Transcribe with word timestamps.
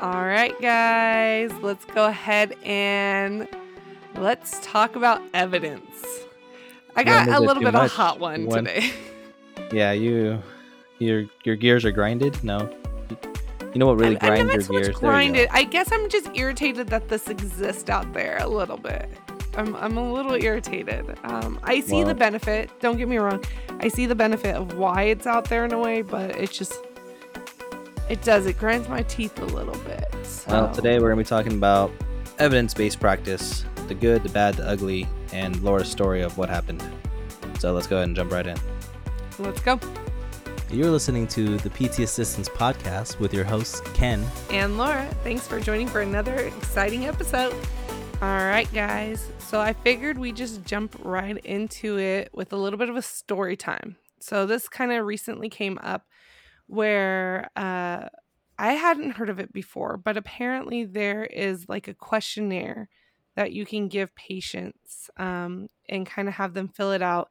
All 0.00 0.24
right, 0.24 0.54
guys, 0.60 1.52
let's 1.60 1.84
go 1.86 2.06
ahead 2.06 2.56
and 2.62 3.48
let's 4.14 4.60
talk 4.64 4.94
about 4.94 5.20
evidence. 5.34 6.06
I 6.94 7.02
got 7.02 7.28
a 7.28 7.40
little 7.40 7.62
bit 7.62 7.74
of 7.74 7.82
a 7.82 7.88
hot 7.88 8.20
one 8.20 8.48
today. 8.48 8.92
Yeah, 9.70 9.92
you, 9.92 10.42
your 10.98 11.26
your 11.44 11.54
gears 11.56 11.84
are 11.84 11.90
grinded. 11.90 12.42
No, 12.42 12.74
you 13.74 13.78
know 13.78 13.86
what 13.86 13.98
really 13.98 14.18
I, 14.22 14.26
I 14.26 14.28
grinds 14.28 14.70
know 14.70 14.76
your 14.76 14.84
so 14.84 14.90
gears? 14.90 14.98
Grinded. 14.98 15.48
I 15.50 15.64
guess 15.64 15.90
I'm 15.92 16.08
just 16.08 16.30
irritated 16.34 16.88
that 16.88 17.08
this 17.08 17.28
exists 17.28 17.90
out 17.90 18.10
there 18.14 18.38
a 18.40 18.48
little 18.48 18.78
bit. 18.78 19.10
I'm, 19.58 19.74
I'm 19.76 19.98
a 19.98 20.12
little 20.12 20.32
irritated. 20.34 21.18
Um, 21.24 21.58
I 21.64 21.80
see 21.80 22.02
the 22.04 22.14
benefit. 22.14 22.70
Don't 22.80 22.96
get 22.96 23.08
me 23.08 23.18
wrong. 23.18 23.44
I 23.80 23.88
see 23.88 24.06
the 24.06 24.14
benefit 24.14 24.54
of 24.54 24.78
why 24.78 25.02
it's 25.02 25.26
out 25.26 25.46
there 25.50 25.66
in 25.66 25.72
a 25.72 25.78
way, 25.78 26.00
but 26.00 26.30
it's 26.36 26.56
just 26.56 26.80
it 28.08 28.22
does. 28.22 28.46
It 28.46 28.58
grinds 28.58 28.88
my 28.88 29.02
teeth 29.02 29.38
a 29.40 29.44
little 29.44 29.76
bit. 29.84 30.08
So. 30.24 30.50
Well, 30.50 30.74
today 30.74 30.98
we're 30.98 31.08
gonna 31.08 31.20
be 31.22 31.24
talking 31.24 31.52
about 31.52 31.90
evidence-based 32.38 33.00
practice, 33.00 33.64
the 33.88 33.94
good, 33.94 34.22
the 34.22 34.28
bad, 34.30 34.54
the 34.54 34.66
ugly, 34.66 35.06
and 35.32 35.60
Laura's 35.62 35.90
story 35.90 36.22
of 36.22 36.38
what 36.38 36.48
happened. 36.48 36.82
So 37.58 37.72
let's 37.72 37.86
go 37.86 37.96
ahead 37.96 38.08
and 38.08 38.16
jump 38.16 38.32
right 38.32 38.46
in. 38.46 38.58
let's 39.38 39.60
go. 39.60 39.78
You're 40.70 40.90
listening 40.90 41.26
to 41.28 41.56
the 41.56 41.70
PT 41.70 42.00
Assistants 42.00 42.48
Podcast 42.48 43.18
with 43.18 43.32
your 43.32 43.44
hosts, 43.44 43.80
Ken. 43.94 44.24
and 44.50 44.76
Laura. 44.76 45.06
Thanks 45.24 45.46
for 45.48 45.60
joining 45.60 45.88
for 45.88 46.02
another 46.02 46.34
exciting 46.34 47.06
episode. 47.06 47.54
All 48.20 48.28
right, 48.28 48.70
guys. 48.74 49.26
So 49.38 49.60
I 49.60 49.72
figured 49.72 50.18
we 50.18 50.32
just 50.32 50.64
jump 50.64 50.94
right 51.02 51.38
into 51.38 51.98
it 51.98 52.30
with 52.34 52.52
a 52.52 52.56
little 52.56 52.78
bit 52.78 52.90
of 52.90 52.96
a 52.96 53.02
story 53.02 53.56
time. 53.56 53.96
So 54.20 54.44
this 54.44 54.68
kind 54.68 54.92
of 54.92 55.06
recently 55.06 55.48
came 55.48 55.78
up 55.82 56.04
where 56.68 57.50
uh, 57.56 58.08
I 58.58 58.72
hadn't 58.72 59.12
heard 59.12 59.30
of 59.30 59.40
it 59.40 59.52
before, 59.52 59.96
but 59.96 60.16
apparently 60.16 60.84
there 60.84 61.24
is 61.24 61.68
like 61.68 61.88
a 61.88 61.94
questionnaire 61.94 62.88
that 63.34 63.52
you 63.52 63.66
can 63.66 63.88
give 63.88 64.14
patients 64.14 65.10
um, 65.16 65.68
and 65.88 66.06
kind 66.06 66.28
of 66.28 66.34
have 66.34 66.54
them 66.54 66.68
fill 66.68 66.92
it 66.92 67.02
out. 67.02 67.28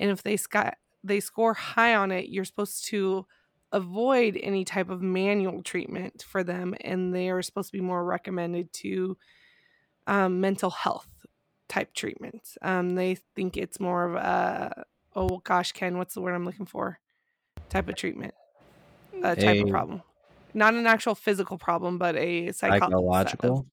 And 0.00 0.10
if 0.10 0.22
they 0.22 0.36
sc- 0.36 0.76
they 1.04 1.20
score 1.20 1.54
high 1.54 1.94
on 1.94 2.10
it, 2.10 2.28
you're 2.28 2.44
supposed 2.44 2.86
to 2.86 3.26
avoid 3.72 4.38
any 4.42 4.64
type 4.64 4.88
of 4.88 5.02
manual 5.02 5.62
treatment 5.62 6.24
for 6.26 6.42
them 6.42 6.74
and 6.80 7.14
they 7.14 7.28
are 7.28 7.42
supposed 7.42 7.68
to 7.70 7.76
be 7.76 7.82
more 7.82 8.04
recommended 8.04 8.72
to 8.72 9.16
um, 10.06 10.40
mental 10.40 10.70
health 10.70 11.08
type 11.68 11.92
treatments 11.92 12.56
um, 12.62 12.94
they 12.94 13.14
think 13.36 13.56
it's 13.58 13.78
more 13.78 14.06
of 14.06 14.14
a 14.14 14.84
oh 15.14 15.38
gosh 15.44 15.72
ken 15.72 15.98
what's 15.98 16.14
the 16.14 16.20
word 16.20 16.34
i'm 16.34 16.46
looking 16.46 16.64
for 16.64 16.98
type 17.68 17.88
of 17.88 17.94
treatment 17.94 18.32
a 19.22 19.36
type 19.36 19.64
of 19.64 19.70
problem 19.70 20.02
not 20.54 20.74
an 20.74 20.86
actual 20.86 21.14
physical 21.14 21.58
problem 21.58 21.98
but 21.98 22.16
a 22.16 22.52
psycho- 22.52 22.78
Psychological, 22.86 23.66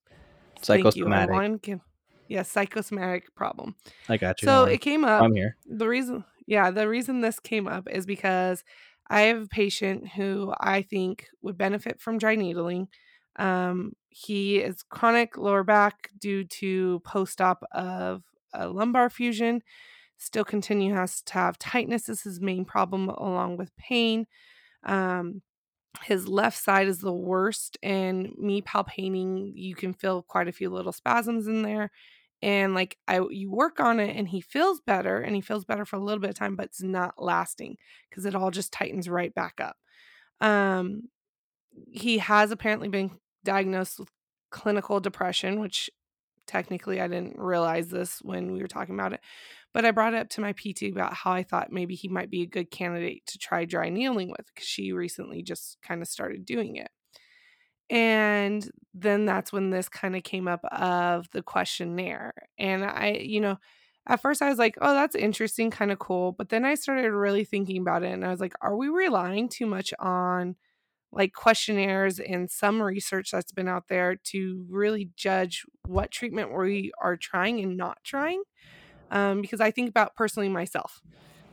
Thank 0.61 0.83
you. 0.83 0.91
Psychosomatic. 0.91 1.35
to 1.35 1.57
give- 1.61 1.79
yeah 2.27 2.41
psychosomatic 2.43 3.33
problem 3.35 3.75
I 4.09 4.17
got 4.17 4.41
you. 4.41 4.47
so 4.47 4.59
Lauren. 4.61 4.73
it 4.73 4.81
came 4.81 5.05
up 5.05 5.21
I'm 5.21 5.33
here. 5.35 5.57
the 5.65 5.87
reason 5.87 6.23
yeah 6.47 6.71
the 6.71 6.87
reason 6.89 7.21
this 7.21 7.39
came 7.39 7.67
up 7.67 7.87
is 7.89 8.05
because 8.05 8.63
i 9.09 9.21
have 9.21 9.43
a 9.43 9.47
patient 9.47 10.07
who 10.09 10.53
i 10.59 10.81
think 10.81 11.27
would 11.41 11.57
benefit 11.57 11.99
from 12.01 12.17
dry 12.17 12.35
needling 12.35 12.87
um, 13.37 13.91
he 14.09 14.57
is 14.59 14.81
chronic 14.83 15.37
lower 15.37 15.63
back 15.63 16.09
due 16.19 16.45
to 16.45 17.01
post-op 17.05 17.63
of 17.73 18.23
a 18.53 18.67
lumbar 18.69 19.09
fusion 19.09 19.61
still 20.17 20.45
continue 20.45 20.93
has 20.93 21.21
to 21.21 21.33
have 21.33 21.59
tightness 21.59 22.07
is 22.07 22.21
his 22.21 22.39
main 22.39 22.63
problem 22.63 23.09
along 23.09 23.57
with 23.57 23.75
pain 23.75 24.25
um, 24.85 25.41
his 26.03 26.27
left 26.27 26.57
side 26.57 26.87
is 26.87 26.99
the 26.99 27.13
worst 27.13 27.77
and 27.83 28.33
me 28.37 28.61
palpating 28.61 29.51
you 29.55 29.75
can 29.75 29.93
feel 29.93 30.23
quite 30.23 30.47
a 30.47 30.51
few 30.53 30.69
little 30.69 30.91
spasms 30.91 31.47
in 31.47 31.61
there 31.61 31.91
and 32.41 32.73
like 32.73 32.97
I 33.07 33.21
you 33.29 33.51
work 33.51 33.79
on 33.79 33.99
it 33.99 34.15
and 34.15 34.27
he 34.27 34.41
feels 34.41 34.81
better 34.81 35.19
and 35.21 35.35
he 35.35 35.41
feels 35.41 35.65
better 35.65 35.85
for 35.85 35.95
a 35.95 36.03
little 36.03 36.19
bit 36.19 36.29
of 36.31 36.35
time 36.35 36.55
but 36.55 36.67
it's 36.67 36.83
not 36.83 37.15
lasting 37.17 37.77
because 38.09 38.25
it 38.25 38.35
all 38.35 38.51
just 38.51 38.73
tightens 38.73 39.09
right 39.09 39.33
back 39.33 39.59
up. 39.61 39.77
Um 40.41 41.03
he 41.91 42.19
has 42.19 42.51
apparently 42.51 42.87
been 42.89 43.11
diagnosed 43.43 43.99
with 43.99 44.09
clinical 44.51 44.99
depression 44.99 45.59
which 45.59 45.89
technically 46.47 47.01
I 47.01 47.07
didn't 47.07 47.37
realize 47.39 47.89
this 47.89 48.19
when 48.21 48.53
we 48.53 48.61
were 48.61 48.67
talking 48.67 48.95
about 48.95 49.13
it 49.13 49.21
but 49.75 49.83
I 49.83 49.91
brought 49.91 50.13
it 50.13 50.21
up 50.21 50.29
to 50.29 50.41
my 50.41 50.53
PT 50.53 50.83
about 50.83 51.13
how 51.13 51.33
I 51.33 51.43
thought 51.43 51.69
maybe 51.69 51.95
he 51.95 52.07
might 52.07 52.31
be 52.31 52.43
a 52.43 52.47
good 52.47 52.71
candidate 52.71 53.25
to 53.27 53.37
try 53.37 53.65
dry 53.65 53.89
needling 53.89 54.29
with 54.29 54.47
because 54.47 54.65
she 54.65 54.93
recently 54.93 55.43
just 55.43 55.77
kind 55.85 56.01
of 56.01 56.07
started 56.07 56.45
doing 56.45 56.77
it. 56.77 56.87
And 57.89 58.71
then 58.93 59.25
that's 59.25 59.51
when 59.51 59.71
this 59.71 59.89
kind 59.89 60.15
of 60.15 60.23
came 60.23 60.47
up 60.47 60.63
of 60.71 61.29
the 61.31 61.41
questionnaire. 61.41 62.33
And 62.57 62.85
I, 62.85 63.19
you 63.21 63.41
know, 63.41 63.57
at 64.07 64.21
first 64.21 64.41
I 64.41 64.47
was 64.47 64.57
like, 64.57 64.77
oh, 64.79 64.93
that's 64.93 65.13
interesting, 65.13 65.71
kind 65.71 65.91
of 65.91 65.99
cool. 65.99 66.31
But 66.31 66.47
then 66.47 66.63
I 66.63 66.75
started 66.75 67.11
really 67.11 67.43
thinking 67.43 67.81
about 67.81 68.03
it 68.03 68.13
and 68.13 68.23
I 68.23 68.29
was 68.29 68.39
like, 68.39 68.53
are 68.61 68.77
we 68.77 68.87
relying 68.87 69.49
too 69.49 69.65
much 69.65 69.93
on 69.99 70.55
like 71.11 71.33
questionnaires 71.33 72.21
and 72.21 72.49
some 72.49 72.81
research 72.81 73.29
that's 73.29 73.51
been 73.51 73.67
out 73.67 73.89
there 73.89 74.15
to 74.15 74.65
really 74.69 75.09
judge 75.17 75.65
what 75.85 76.11
treatment 76.11 76.57
we 76.57 76.93
are 77.01 77.17
trying 77.17 77.59
and 77.59 77.75
not 77.75 77.97
trying? 78.05 78.41
Um, 79.11 79.41
because 79.41 79.61
I 79.61 79.71
think 79.71 79.89
about 79.89 80.15
personally 80.15 80.49
myself. 80.49 81.01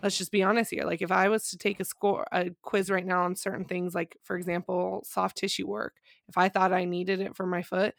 Let's 0.03 0.19
just 0.19 0.33
be 0.33 0.43
honest 0.43 0.73
here. 0.73 0.85
Like 0.85 1.01
if 1.01 1.13
I 1.13 1.29
was 1.29 1.49
to 1.51 1.59
take 1.59 1.79
a 1.79 1.85
score 1.85 2.27
a 2.33 2.51
quiz 2.63 2.91
right 2.91 3.07
now 3.07 3.23
on 3.23 3.37
certain 3.37 3.65
things, 3.65 3.95
like 3.95 4.17
for 4.25 4.37
example, 4.37 5.05
soft 5.07 5.37
tissue 5.37 5.67
work, 5.67 5.95
if 6.29 6.37
I 6.37 6.49
thought 6.49 6.73
I 6.73 6.85
needed 6.85 7.21
it 7.21 7.37
for 7.37 7.47
my 7.47 7.63
foot, 7.63 7.95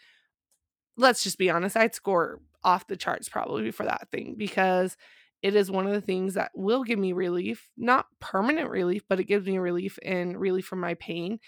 let's 0.97 1.23
just 1.23 1.37
be 1.37 1.49
honest, 1.49 1.77
I'd 1.77 1.95
score 1.95 2.41
off 2.63 2.87
the 2.87 2.97
charts 2.97 3.29
probably 3.29 3.71
for 3.71 3.85
that 3.85 4.09
thing 4.11 4.35
because 4.37 4.97
it 5.41 5.55
is 5.55 5.69
one 5.69 5.85
of 5.85 5.93
the 5.93 6.01
things 6.01 6.35
that 6.35 6.51
will 6.55 6.83
give 6.83 6.97
me 6.97 7.11
relief, 7.11 7.69
not 7.77 8.05
permanent 8.19 8.69
relief, 8.69 9.03
but 9.09 9.19
it 9.19 9.25
gives 9.25 9.45
me 9.45 9.57
relief 9.57 9.99
and 10.03 10.39
relief 10.39 10.65
from 10.65 10.79
my 10.79 10.93
pain 10.95 11.39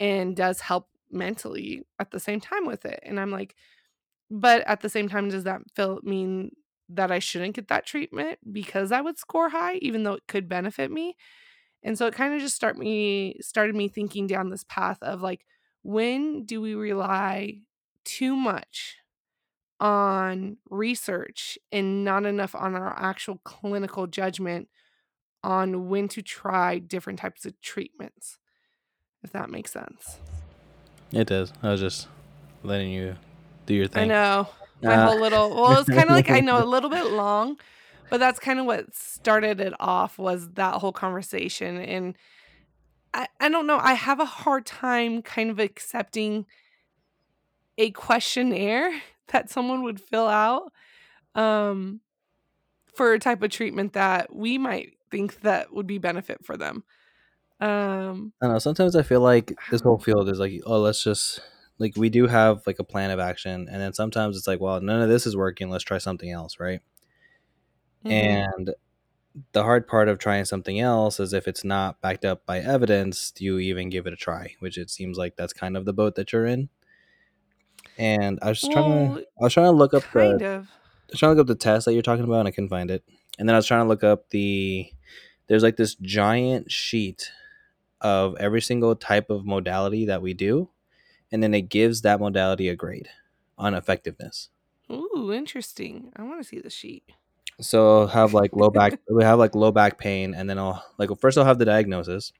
and 0.00 0.34
does 0.36 0.60
help 0.60 0.88
mentally 1.10 1.82
at 2.00 2.10
the 2.10 2.18
same 2.18 2.40
time 2.40 2.66
with 2.66 2.84
it. 2.84 2.98
And 3.04 3.20
I'm 3.20 3.30
like, 3.30 3.54
but 4.30 4.66
at 4.66 4.80
the 4.80 4.88
same 4.88 5.08
time, 5.08 5.28
does 5.28 5.44
that 5.44 5.60
feel 5.76 6.00
mean 6.02 6.50
that 6.96 7.10
I 7.10 7.18
shouldn't 7.18 7.54
get 7.54 7.68
that 7.68 7.86
treatment 7.86 8.38
because 8.52 8.92
I 8.92 9.00
would 9.00 9.18
score 9.18 9.48
high, 9.50 9.76
even 9.76 10.02
though 10.02 10.14
it 10.14 10.26
could 10.26 10.48
benefit 10.48 10.90
me? 10.90 11.16
And 11.82 11.98
so 11.98 12.06
it 12.06 12.14
kind 12.14 12.34
of 12.34 12.40
just 12.40 12.54
start 12.56 12.78
me 12.78 13.36
started 13.40 13.76
me 13.76 13.88
thinking 13.88 14.26
down 14.26 14.50
this 14.50 14.64
path 14.64 14.98
of 15.02 15.22
like, 15.22 15.44
when 15.82 16.44
do 16.44 16.60
we 16.60 16.74
rely 16.74 17.60
too 18.04 18.36
much 18.36 18.96
on 19.80 20.56
research 20.70 21.58
and 21.70 22.04
not 22.04 22.24
enough 22.24 22.54
on 22.54 22.74
our 22.74 22.98
actual 22.98 23.38
clinical 23.44 24.06
judgment 24.06 24.68
on 25.42 25.88
when 25.88 26.08
to 26.08 26.22
try 26.22 26.78
different 26.78 27.18
types 27.18 27.44
of 27.44 27.60
treatments? 27.60 28.38
If 29.22 29.32
that 29.32 29.50
makes 29.50 29.72
sense. 29.72 30.18
It 31.12 31.26
does. 31.26 31.52
I 31.62 31.70
was 31.70 31.80
just 31.80 32.08
letting 32.62 32.90
you 32.90 33.16
do 33.66 33.74
your 33.74 33.88
thing. 33.88 34.04
I 34.04 34.06
know. 34.06 34.48
My 34.84 34.94
Uh, 34.94 35.08
whole 35.08 35.20
little 35.20 35.50
well, 35.50 35.78
it's 35.80 35.88
kind 35.88 36.08
of 36.10 36.14
like 36.16 36.30
I 36.30 36.40
know 36.40 36.62
a 36.62 36.66
little 36.66 36.90
bit 36.90 37.06
long, 37.06 37.58
but 38.10 38.18
that's 38.20 38.38
kind 38.38 38.58
of 38.60 38.66
what 38.66 38.94
started 38.94 39.60
it 39.60 39.72
off 39.80 40.18
was 40.18 40.50
that 40.52 40.74
whole 40.74 40.92
conversation. 40.92 41.78
And 41.78 42.16
I, 43.12 43.28
I 43.40 43.48
don't 43.48 43.66
know, 43.66 43.78
I 43.78 43.94
have 43.94 44.20
a 44.20 44.24
hard 44.24 44.66
time 44.66 45.22
kind 45.22 45.50
of 45.50 45.58
accepting 45.58 46.46
a 47.78 47.90
questionnaire 47.92 49.00
that 49.28 49.50
someone 49.50 49.82
would 49.82 50.00
fill 50.00 50.28
out 50.28 50.72
um 51.34 52.00
for 52.94 53.12
a 53.12 53.18
type 53.18 53.42
of 53.42 53.50
treatment 53.50 53.92
that 53.94 54.34
we 54.34 54.56
might 54.58 54.92
think 55.10 55.40
that 55.40 55.72
would 55.74 55.86
be 55.86 55.98
benefit 55.98 56.44
for 56.44 56.56
them. 56.56 56.84
Um 57.60 58.32
I 58.40 58.46
don't 58.46 58.52
know. 58.54 58.58
Sometimes 58.58 58.94
I 58.94 59.02
feel 59.02 59.20
like 59.20 59.52
this 59.70 59.80
whole 59.80 59.98
field 59.98 60.28
is 60.28 60.38
like, 60.38 60.60
oh, 60.66 60.80
let's 60.80 61.02
just 61.02 61.40
like 61.78 61.94
we 61.96 62.08
do 62.08 62.26
have 62.26 62.62
like 62.66 62.78
a 62.78 62.84
plan 62.84 63.10
of 63.10 63.20
action, 63.20 63.68
and 63.70 63.80
then 63.80 63.92
sometimes 63.92 64.36
it's 64.36 64.46
like, 64.46 64.60
well, 64.60 64.80
none 64.80 65.02
of 65.02 65.08
this 65.08 65.26
is 65.26 65.36
working. 65.36 65.70
Let's 65.70 65.84
try 65.84 65.98
something 65.98 66.30
else, 66.30 66.58
right? 66.60 66.80
mhm. 68.04 68.10
And 68.12 68.74
the 69.52 69.62
hard 69.64 69.86
part 69.88 70.08
of 70.08 70.18
trying 70.18 70.44
something 70.44 70.78
else 70.78 71.18
is 71.18 71.32
if 71.32 71.48
it's 71.48 71.64
not 71.64 72.00
backed 72.00 72.24
up 72.24 72.46
by 72.46 72.60
evidence, 72.60 73.30
do 73.32 73.44
you 73.44 73.58
even 73.58 73.90
give 73.90 74.06
it 74.06 74.12
a 74.12 74.16
try? 74.16 74.54
Which 74.60 74.78
it 74.78 74.90
seems 74.90 75.18
like 75.18 75.36
that's 75.36 75.52
kind 75.52 75.76
of 75.76 75.84
the 75.84 75.92
boat 75.92 76.14
that 76.16 76.32
you're 76.32 76.46
in. 76.46 76.68
And 77.98 78.38
I 78.42 78.48
was 78.48 78.60
just 78.60 78.72
trying 78.72 79.14
to, 79.14 79.20
I 79.20 79.44
was 79.44 79.52
trying 79.54 79.66
to 79.66 79.72
look 79.72 79.94
up 79.94 80.02
kind 80.04 80.40
the, 80.40 80.46
of. 80.46 80.64
I 80.64 81.12
was 81.12 81.18
trying 81.18 81.34
to 81.34 81.36
look 81.36 81.44
up 81.44 81.48
the 81.48 81.54
test 81.62 81.84
that 81.84 81.92
you're 81.92 82.02
talking 82.02 82.24
about, 82.24 82.40
and 82.40 82.48
I 82.48 82.50
couldn't 82.50 82.70
find 82.70 82.90
it. 82.90 83.04
And 83.38 83.48
then 83.48 83.54
I 83.54 83.58
was 83.58 83.66
trying 83.66 83.84
to 83.84 83.88
look 83.88 84.04
up 84.04 84.30
the, 84.30 84.90
there's 85.48 85.62
like 85.62 85.76
this 85.76 85.94
giant 85.96 86.70
sheet 86.70 87.30
of 88.00 88.36
every 88.38 88.60
single 88.60 88.94
type 88.96 89.30
of 89.30 89.44
modality 89.44 90.06
that 90.06 90.22
we 90.22 90.34
do, 90.34 90.68
and 91.34 91.42
then 91.42 91.52
it 91.52 91.68
gives 91.68 92.02
that 92.02 92.20
modality 92.20 92.68
a 92.68 92.76
grade 92.76 93.08
on 93.58 93.74
effectiveness. 93.74 94.50
Ooh, 94.88 95.32
interesting. 95.34 96.12
I 96.14 96.22
want 96.22 96.40
to 96.40 96.46
see 96.46 96.60
the 96.60 96.70
sheet. 96.70 97.02
So 97.60 98.02
I'll 98.02 98.06
have 98.06 98.32
like 98.32 98.54
low 98.54 98.70
back, 98.70 99.00
we 99.10 99.24
have 99.24 99.40
like 99.40 99.56
low 99.56 99.72
back 99.72 99.98
pain, 99.98 100.32
and 100.32 100.48
then 100.48 100.60
I'll 100.60 100.84
like 100.96 101.10
first 101.18 101.36
I'll 101.36 101.44
have 101.44 101.58
the 101.58 101.64
diagnosis, 101.64 102.32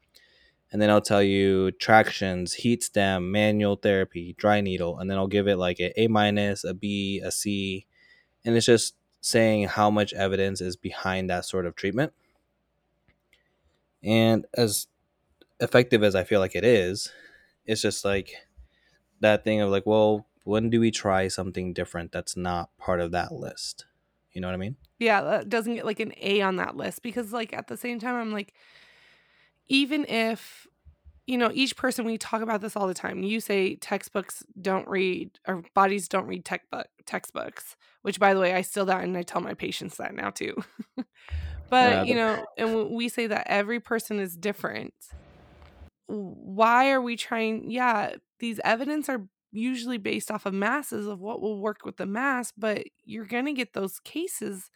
and 0.70 0.81
then 0.81 0.91
I'll 0.91 1.00
tell 1.00 1.25
you 1.25 1.73
tractions, 1.73 2.55
heat 2.55 2.85
stem, 2.85 3.32
manual 3.32 3.75
therapy, 3.75 4.37
dry 4.38 4.61
needle, 4.61 5.00
and 5.00 5.11
then 5.11 5.19
I'll 5.19 5.26
give 5.26 5.49
it 5.49 5.56
like 5.56 5.81
a 5.81 6.00
A 6.00 6.06
minus, 6.06 6.62
a 6.62 6.73
B, 6.73 7.20
a 7.25 7.32
C, 7.32 7.87
and 8.44 8.56
it's 8.56 8.67
just 8.67 8.94
saying 9.20 9.67
how 9.67 9.91
much 9.91 10.12
evidence 10.12 10.61
is 10.61 10.76
behind 10.76 11.29
that 11.31 11.44
sort 11.46 11.67
of 11.67 11.75
treatment. 11.75 12.12
And 14.05 14.46
as 14.56 14.87
effective 15.58 16.05
as 16.05 16.14
I 16.14 16.23
feel 16.23 16.38
like 16.38 16.55
it 16.55 16.64
is, 16.64 17.11
it's 17.67 17.82
just 17.82 18.05
like 18.05 18.37
that 19.20 19.44
thing 19.44 19.61
of 19.61 19.70
like, 19.70 19.87
well, 19.87 20.26
when 20.44 20.70
do 20.70 20.81
we 20.81 20.90
try 20.90 21.28
something 21.28 21.72
different 21.72 22.12
that's 22.12 22.37
not 22.37 22.76
part 22.78 23.00
of 23.00 23.11
that 23.12 23.32
list? 23.32 23.87
You 24.32 24.40
know 24.40 24.49
what 24.49 24.55
I 24.55 24.58
mean? 24.58 24.76
Yeah, 24.99 25.22
that 25.22 25.49
doesn't 25.49 25.75
get 25.75 25.87
like 25.87 26.00
an 26.00 26.12
A 26.20 26.40
on 26.43 26.56
that 26.56 26.76
list 26.76 27.02
because 27.02 27.32
like 27.32 27.52
at 27.52 27.69
the 27.69 27.76
same 27.76 27.99
time 27.99 28.16
I'm 28.16 28.32
like 28.32 28.55
even 29.69 30.05
if 30.06 30.66
you 31.26 31.38
know, 31.38 31.50
each 31.55 31.76
person 31.76 32.05
we 32.05 32.19
talk 32.19 32.43
about 32.43 32.61
this 32.61 32.76
all 32.76 32.87
the 32.87 32.94
time. 32.94 33.22
You 33.22 33.40
say 33.40 33.76
textbooks 33.76 34.43
don't 34.61 34.87
read 34.87 35.38
or 35.49 35.62
bodies 35.75 36.08
don't 36.08 36.26
read 36.26 36.44
textbook 36.44 36.87
textbooks, 37.06 37.76
which 38.02 38.20
by 38.20 38.34
the 38.34 38.40
way, 38.40 38.52
I 38.52 38.60
still 38.60 38.84
that 38.87 39.02
and 39.02 39.17
I 39.17 39.22
tell 39.22 39.40
my 39.40 39.55
patients 39.55 39.96
that 39.96 40.14
now 40.14 40.31
too. 40.31 40.55
but, 41.70 41.93
Yeah, 41.93 42.02
you 42.05 42.14
know, 42.14 42.44
and 42.58 42.90
we 42.90 43.08
say 43.08 43.26
that 43.26 43.46
every 43.46 43.81
person 43.81 44.20
is 44.20 44.37
different. 44.37 44.93
Why 46.06 46.90
are 46.90 47.00
we 47.00 47.17
trying 47.17 47.70
yeah, 47.70 48.17
these 48.44 48.61
evidence 48.64 49.08
are 49.08 49.26
usually 49.52 49.99
based 49.99 50.31
off 50.31 50.44
of 50.46 50.52
masses 50.52 51.06
of 51.06 51.20
what 51.20 51.41
will 51.41 51.61
work 51.61 51.85
with 51.85 51.96
the 51.96 52.06
mass, 52.06 52.52
but 52.56 52.85
you're 53.05 53.25
going 53.25 53.46
to 53.46 53.52
get 53.52 53.73
those 53.73 53.99
cases 54.00 54.70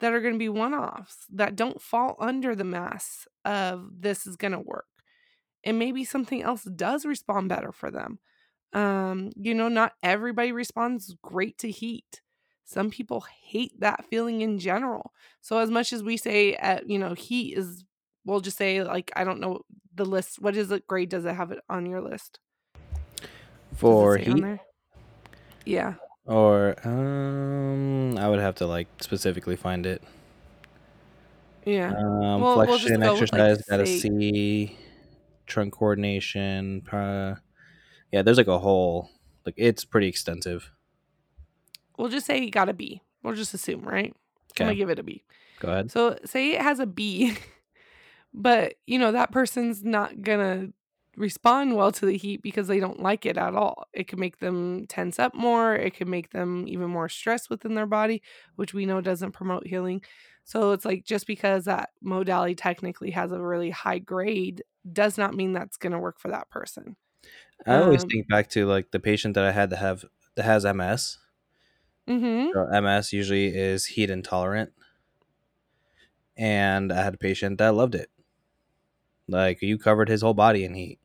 that 0.00 0.12
are 0.12 0.20
going 0.20 0.34
to 0.34 0.38
be 0.38 0.48
one-offs 0.48 1.26
that 1.30 1.56
don't 1.56 1.80
fall 1.80 2.16
under 2.18 2.54
the 2.54 2.64
mass 2.64 3.26
of 3.44 3.88
this 4.00 4.26
is 4.26 4.36
going 4.36 4.52
to 4.52 4.58
work 4.58 4.86
and 5.64 5.78
maybe 5.78 6.04
something 6.04 6.42
else 6.42 6.64
does 6.64 7.04
respond 7.04 7.48
better 7.48 7.72
for 7.72 7.90
them. 7.90 8.18
Um, 8.72 9.30
you 9.36 9.54
know, 9.54 9.68
not 9.68 9.92
everybody 10.02 10.52
responds 10.52 11.14
great 11.22 11.58
to 11.58 11.70
heat. 11.70 12.22
Some 12.64 12.90
people 12.90 13.24
hate 13.44 13.78
that 13.80 14.06
feeling 14.08 14.40
in 14.40 14.58
general. 14.58 15.12
So 15.40 15.58
as 15.58 15.70
much 15.70 15.92
as 15.92 16.02
we 16.02 16.16
say, 16.16 16.56
uh, 16.56 16.80
you 16.86 16.98
know, 16.98 17.14
heat 17.14 17.56
is, 17.56 17.84
we'll 18.24 18.40
just 18.40 18.56
say 18.56 18.82
like 18.82 19.12
I 19.14 19.24
don't 19.24 19.40
know 19.40 19.60
the 19.94 20.06
list. 20.06 20.40
What 20.40 20.56
is 20.56 20.70
it 20.70 20.86
grade? 20.86 21.10
Does 21.10 21.26
it 21.26 21.34
have 21.34 21.52
it 21.52 21.60
on 21.68 21.86
your 21.86 22.00
list? 22.00 22.38
For 23.76 24.16
heat? 24.16 24.44
Yeah. 25.64 25.94
or 26.26 26.74
um, 26.84 28.16
I 28.18 28.28
would 28.28 28.40
have 28.40 28.56
to 28.56 28.66
like 28.66 28.88
specifically 29.00 29.56
find 29.56 29.86
it. 29.86 30.02
Yeah. 31.64 31.92
Um, 31.96 32.40
Well, 32.40 32.56
we'll 32.58 32.66
flexion 32.66 33.00
like, 33.00 33.10
exercise 33.10 33.62
got 33.62 33.80
a 33.80 33.86
say- 33.86 33.98
C. 33.98 34.78
Trunk 35.46 35.74
coordination. 35.74 36.86
Uh, 36.88 37.34
yeah, 38.10 38.22
there's 38.22 38.38
like 38.38 38.46
a 38.46 38.58
whole 38.58 39.10
like 39.44 39.54
it's 39.56 39.84
pretty 39.84 40.06
extensive. 40.08 40.70
We'll 41.98 42.08
just 42.08 42.26
say 42.26 42.42
you 42.42 42.50
got 42.50 42.68
a 42.68 42.72
B. 42.72 43.02
We'll 43.22 43.34
just 43.34 43.52
assume, 43.54 43.82
right? 43.82 44.14
Okay. 44.52 44.64
I'm 44.64 44.68
gonna 44.68 44.74
give 44.76 44.90
it 44.90 44.98
a 44.98 45.02
B. 45.02 45.22
go 45.60 45.68
ahead. 45.68 45.90
So 45.90 46.18
say 46.24 46.52
it 46.52 46.62
has 46.62 46.78
a 46.80 46.86
B, 46.86 47.36
but 48.34 48.74
you 48.86 48.98
know 48.98 49.12
that 49.12 49.30
person's 49.32 49.84
not 49.84 50.22
gonna 50.22 50.68
respond 51.16 51.76
well 51.76 51.92
to 51.92 52.06
the 52.06 52.16
heat 52.16 52.42
because 52.42 52.68
they 52.68 52.80
don't 52.80 53.02
like 53.02 53.26
it 53.26 53.36
at 53.36 53.54
all. 53.54 53.86
It 53.92 54.08
can 54.08 54.18
make 54.20 54.38
them 54.38 54.86
tense 54.86 55.18
up 55.18 55.34
more, 55.34 55.74
it 55.74 55.94
can 55.94 56.08
make 56.10 56.30
them 56.30 56.66
even 56.68 56.88
more 56.90 57.08
stressed 57.08 57.50
within 57.50 57.74
their 57.74 57.86
body, 57.86 58.22
which 58.56 58.74
we 58.74 58.86
know 58.86 59.00
doesn't 59.00 59.32
promote 59.32 59.66
healing. 59.66 60.02
So 60.44 60.72
it's 60.72 60.84
like 60.84 61.04
just 61.04 61.26
because 61.26 61.66
that 61.66 61.90
modality 62.02 62.54
technically 62.54 63.10
has 63.12 63.30
a 63.32 63.40
really 63.40 63.70
high 63.70 63.98
grade 63.98 64.64
does 64.92 65.16
not 65.18 65.34
mean 65.34 65.52
that's 65.52 65.76
gonna 65.76 66.00
work 66.00 66.18
for 66.18 66.28
that 66.28 66.50
person. 66.50 66.96
I 67.66 67.76
always 67.76 68.04
Um, 68.04 68.08
think 68.08 68.28
back 68.28 68.48
to 68.50 68.66
like 68.66 68.90
the 68.90 69.00
patient 69.00 69.34
that 69.34 69.44
I 69.44 69.52
had 69.52 69.70
to 69.70 69.76
have 69.76 70.04
that 70.36 70.44
has 70.44 70.64
MS. 70.64 71.18
Mm-hmm. 72.08 72.50
So 72.52 72.66
MS 72.80 73.12
usually 73.12 73.46
is 73.48 73.86
heat 73.86 74.10
intolerant, 74.10 74.72
and 76.36 76.92
I 76.92 77.02
had 77.02 77.14
a 77.14 77.18
patient 77.18 77.58
that 77.58 77.74
loved 77.74 77.94
it. 77.94 78.10
Like 79.28 79.62
you 79.62 79.78
covered 79.78 80.08
his 80.08 80.22
whole 80.22 80.34
body 80.34 80.64
in 80.64 80.74
heat, 80.74 80.98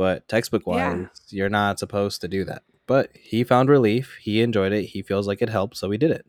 but 0.00 0.26
textbook 0.28 0.66
wise, 0.66 0.78
Yeah. 0.78 1.06
you're 1.28 1.50
not 1.50 1.78
supposed 1.78 2.22
to 2.22 2.28
do 2.28 2.42
that. 2.46 2.62
But 2.86 3.10
he 3.14 3.44
found 3.44 3.68
relief. 3.68 4.16
He 4.18 4.40
enjoyed 4.40 4.72
it. 4.72 4.84
He 4.86 5.02
feels 5.02 5.26
like 5.26 5.42
it 5.42 5.50
helped, 5.50 5.76
so 5.76 5.90
he 5.90 5.98
did 5.98 6.10
it. 6.10 6.24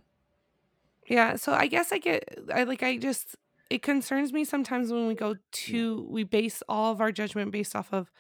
Yeah, 1.08 1.38
so 1.38 1.54
I 1.54 1.68
guess 1.68 1.92
I 1.94 1.98
get 1.98 2.38
I 2.54 2.64
like 2.64 2.84
I 2.84 2.98
just 2.98 3.36
it 3.70 3.82
concerns 3.82 4.34
me 4.34 4.44
sometimes 4.44 4.92
when 4.92 5.08
we 5.08 5.16
go 5.16 5.36
to 5.70 6.08
we 6.10 6.24
base 6.26 6.62
all 6.68 6.92
of 6.92 7.00
our 7.00 7.14
judgment 7.14 7.52
based 7.52 7.76
off 7.78 7.94
of 7.94 8.12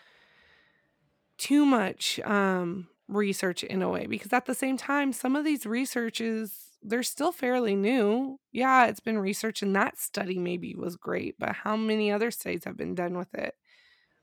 too 1.37 1.65
much 1.65 2.19
um 2.21 2.87
research 3.07 3.63
in 3.63 3.81
a 3.81 3.89
way 3.89 4.05
because 4.07 4.31
at 4.31 4.45
the 4.45 4.55
same 4.55 4.77
time 4.77 5.11
some 5.11 5.35
of 5.35 5.43
these 5.43 5.65
researches 5.65 6.77
they're 6.83 7.03
still 7.03 7.31
fairly 7.31 7.75
new. 7.75 8.39
Yeah, 8.51 8.87
it's 8.87 8.99
been 9.01 9.19
researched 9.19 9.61
and 9.61 9.75
that 9.75 9.99
study 9.99 10.39
maybe 10.39 10.73
was 10.75 10.95
great, 10.95 11.35
but 11.37 11.51
how 11.53 11.75
many 11.77 12.11
other 12.11 12.31
studies 12.31 12.63
have 12.63 12.75
been 12.77 12.95
done 12.95 13.17
with 13.17 13.33
it? 13.35 13.53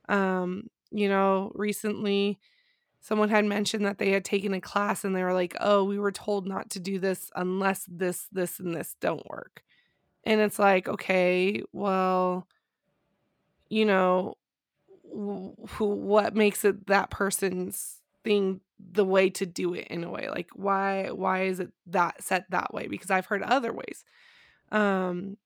Um, 0.08 0.68
you 0.90 1.08
know, 1.08 1.52
recently 1.54 2.38
someone 3.00 3.28
had 3.28 3.44
mentioned 3.44 3.86
that 3.86 3.98
they 3.98 4.10
had 4.10 4.24
taken 4.24 4.52
a 4.54 4.60
class 4.60 5.04
and 5.04 5.14
they 5.14 5.22
were 5.22 5.34
like, 5.34 5.56
"Oh, 5.60 5.84
we 5.84 5.98
were 5.98 6.12
told 6.12 6.46
not 6.46 6.70
to 6.70 6.80
do 6.80 6.98
this 6.98 7.30
unless 7.36 7.84
this, 7.88 8.26
this, 8.32 8.58
and 8.58 8.74
this 8.74 8.96
don't 9.00 9.28
work." 9.28 9.62
And 10.24 10.40
it's 10.40 10.58
like, 10.58 10.88
okay, 10.88 11.62
well, 11.72 12.46
you 13.70 13.84
know, 13.86 14.36
who, 15.10 15.54
what 15.78 16.34
makes 16.34 16.64
it 16.64 16.86
that 16.86 17.10
person's 17.10 18.02
thing 18.24 18.60
the 18.78 19.04
way 19.04 19.30
to 19.30 19.46
do 19.46 19.74
it 19.74 19.86
in 19.88 20.04
a 20.04 20.10
way? 20.10 20.28
Like, 20.28 20.50
why, 20.54 21.08
why 21.10 21.44
is 21.44 21.60
it 21.60 21.70
that 21.86 22.22
set 22.22 22.44
that 22.50 22.74
way? 22.74 22.88
Because 22.88 23.10
I've 23.10 23.26
heard 23.26 23.42
other 23.42 23.72
ways. 23.72 24.04
Um, 24.70 25.38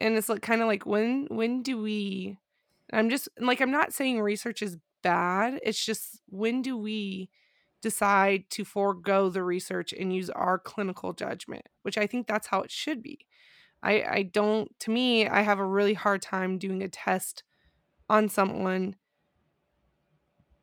and 0.00 0.16
it's 0.16 0.28
like 0.28 0.42
kind 0.42 0.60
of 0.60 0.68
like 0.68 0.86
when, 0.86 1.26
when 1.30 1.62
do 1.62 1.82
we? 1.82 2.38
I'm 2.92 3.10
just 3.10 3.28
like 3.38 3.60
I'm 3.60 3.72
not 3.72 3.92
saying 3.92 4.20
research 4.20 4.62
is 4.62 4.78
bad. 5.02 5.60
It's 5.62 5.84
just 5.84 6.20
when 6.28 6.62
do 6.62 6.76
we 6.76 7.30
decide 7.80 8.50
to 8.50 8.64
forego 8.64 9.28
the 9.28 9.42
research 9.42 9.92
and 9.92 10.14
use 10.14 10.30
our 10.30 10.58
clinical 10.58 11.12
judgment, 11.12 11.66
which 11.82 11.96
I 11.98 12.06
think 12.06 12.26
that's 12.26 12.48
how 12.48 12.62
it 12.62 12.70
should 12.70 13.02
be. 13.02 13.26
I 13.82 14.02
I 14.02 14.22
don't 14.24 14.78
to 14.80 14.90
me, 14.90 15.28
I 15.28 15.42
have 15.42 15.58
a 15.58 15.64
really 15.66 15.94
hard 15.94 16.22
time 16.22 16.58
doing 16.58 16.82
a 16.82 16.88
test 16.88 17.44
on 18.08 18.28
someone 18.28 18.96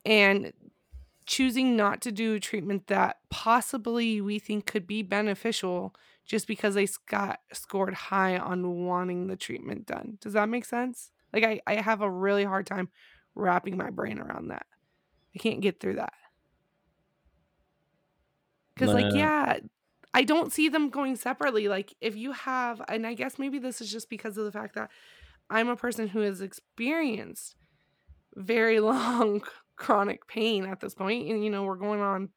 and 0.06 0.54
choosing 1.26 1.76
not 1.76 2.02
to 2.02 2.12
do 2.12 2.36
a 2.36 2.40
treatment 2.40 2.88
that 2.88 3.18
possibly 3.30 4.22
we 4.22 4.38
think 4.40 4.66
could 4.66 4.86
be 4.86 5.02
beneficial 5.02 5.96
just 6.26 6.48
because 6.48 6.76
they 6.76 6.88
got 7.08 7.40
scored 7.54 7.94
high 7.94 8.38
on 8.38 8.86
wanting 8.86 9.28
the 9.28 9.36
treatment 9.36 9.86
done. 9.86 10.18
Does 10.22 10.34
that 10.34 10.50
make 10.50 10.66
sense? 10.66 11.12
Like 11.34 11.44
I, 11.44 11.62
I 11.68 11.82
have 11.82 12.02
a 12.02 12.10
really 12.10 12.44
hard 12.44 12.68
time 12.68 12.90
wrapping 13.36 13.78
my 13.78 13.90
brain 13.90 14.20
around 14.20 14.48
that. 14.50 14.66
I 15.36 15.40
can't 15.40 15.62
get 15.62 15.80
through 15.80 15.96
that. 15.96 16.14
Cause 18.78 18.94
like, 18.94 19.14
yeah, 19.14 19.60
I 20.14 20.24
don't 20.24 20.52
see 20.52 20.68
them 20.70 20.90
going 20.90 21.16
separately. 21.16 21.68
Like 21.68 21.94
if 22.02 22.16
you 22.16 22.34
have, 22.34 22.82
and 22.90 23.08
I 23.08 23.14
guess 23.14 23.40
maybe 23.40 23.60
this 23.60 23.80
is 23.80 23.92
just 23.92 24.10
because 24.10 24.38
of 24.38 24.46
the 24.46 24.52
fact 24.52 24.76
that 24.76 24.90
I'm 25.50 25.70
a 25.70 25.76
person 25.76 26.08
who 26.08 26.20
has 26.20 26.42
experienced 26.42 27.56
very 28.36 28.80
long 28.82 29.44
chronic 29.76 30.28
pain 30.28 30.66
at 30.66 30.80
this 30.80 30.96
point, 30.96 31.30
and 31.30 31.44
you 31.44 31.50
know, 31.50 31.64
we're 31.64 31.76
going 31.76 32.02
on 32.02 32.30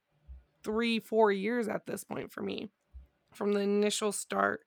three, 0.62 0.99
four 0.99 1.33
years 1.33 1.69
at 1.69 1.87
this 1.87 2.05
point 2.05 2.33
for 2.33 2.43
me 2.43 2.71
from 3.33 3.52
the 3.52 3.61
initial 3.61 4.12
start 4.12 4.61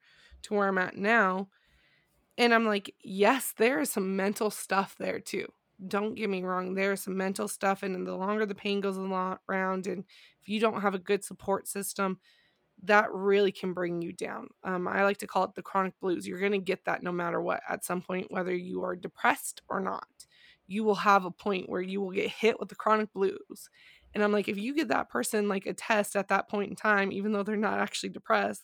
to 0.44 0.54
where 0.54 0.68
I'm 0.68 0.78
at 0.78 0.96
now. 0.96 1.50
And 2.38 2.54
I'm 2.54 2.66
like, 2.66 2.96
yes, 3.04 3.54
there 3.58 3.80
is 3.80 3.92
some 3.92 4.16
mental 4.16 4.50
stuff 4.50 4.96
there 4.98 5.20
too. 5.20 5.52
Don't 5.88 6.16
get 6.16 6.30
me 6.30 6.44
wrong, 6.44 6.74
there 6.74 6.94
is 6.94 7.02
some 7.02 7.18
mental 7.18 7.48
stuff. 7.48 7.84
And 7.84 8.06
the 8.06 8.16
longer 8.16 8.46
the 8.46 8.56
pain 8.56 8.82
goes 8.82 8.98
around, 8.98 9.88
and 9.88 10.04
if 10.42 10.50
you 10.50 10.60
don't 10.60 10.82
have 10.82 10.96
a 10.96 11.00
good 11.00 11.24
support 11.24 11.68
system, 11.68 12.20
that 12.84 13.12
really 13.12 13.52
can 13.52 13.74
bring 13.74 14.02
you 14.02 14.12
down. 14.12 14.48
Um, 14.64 14.88
I 14.88 15.04
like 15.04 15.18
to 15.18 15.28
call 15.28 15.44
it 15.44 15.56
the 15.56 15.62
chronic 15.62 16.00
blues. 16.00 16.28
You're 16.28 16.40
going 16.40 16.52
to 16.54 16.58
get 16.58 16.86
that 16.86 17.04
no 17.04 17.12
matter 17.12 17.40
what 17.42 17.62
at 17.70 17.86
some 17.86 18.02
point, 18.02 18.32
whether 18.32 18.56
you 18.56 18.84
are 18.84 18.96
depressed 18.96 19.62
or 19.70 19.80
not. 19.80 20.08
You 20.68 20.84
will 20.84 20.96
have 20.96 21.26
a 21.26 21.32
point 21.32 21.70
where 21.70 21.82
you 21.82 22.02
will 22.02 22.12
get 22.12 22.30
hit 22.30 22.60
with 22.60 22.70
the 22.70 22.76
chronic 22.76 23.14
blues. 23.14 23.70
And 24.14 24.24
I'm 24.24 24.32
like, 24.32 24.48
if 24.48 24.58
you 24.58 24.74
give 24.76 24.88
that 24.88 25.10
person 25.10 25.48
like 25.48 25.66
a 25.66 25.74
test 25.74 26.16
at 26.16 26.30
that 26.30 26.50
point 26.50 26.70
in 26.70 26.76
time, 26.76 27.12
even 27.12 27.32
though 27.32 27.44
they're 27.44 27.56
not 27.56 27.80
actually 27.80 28.10
depressed, 28.10 28.64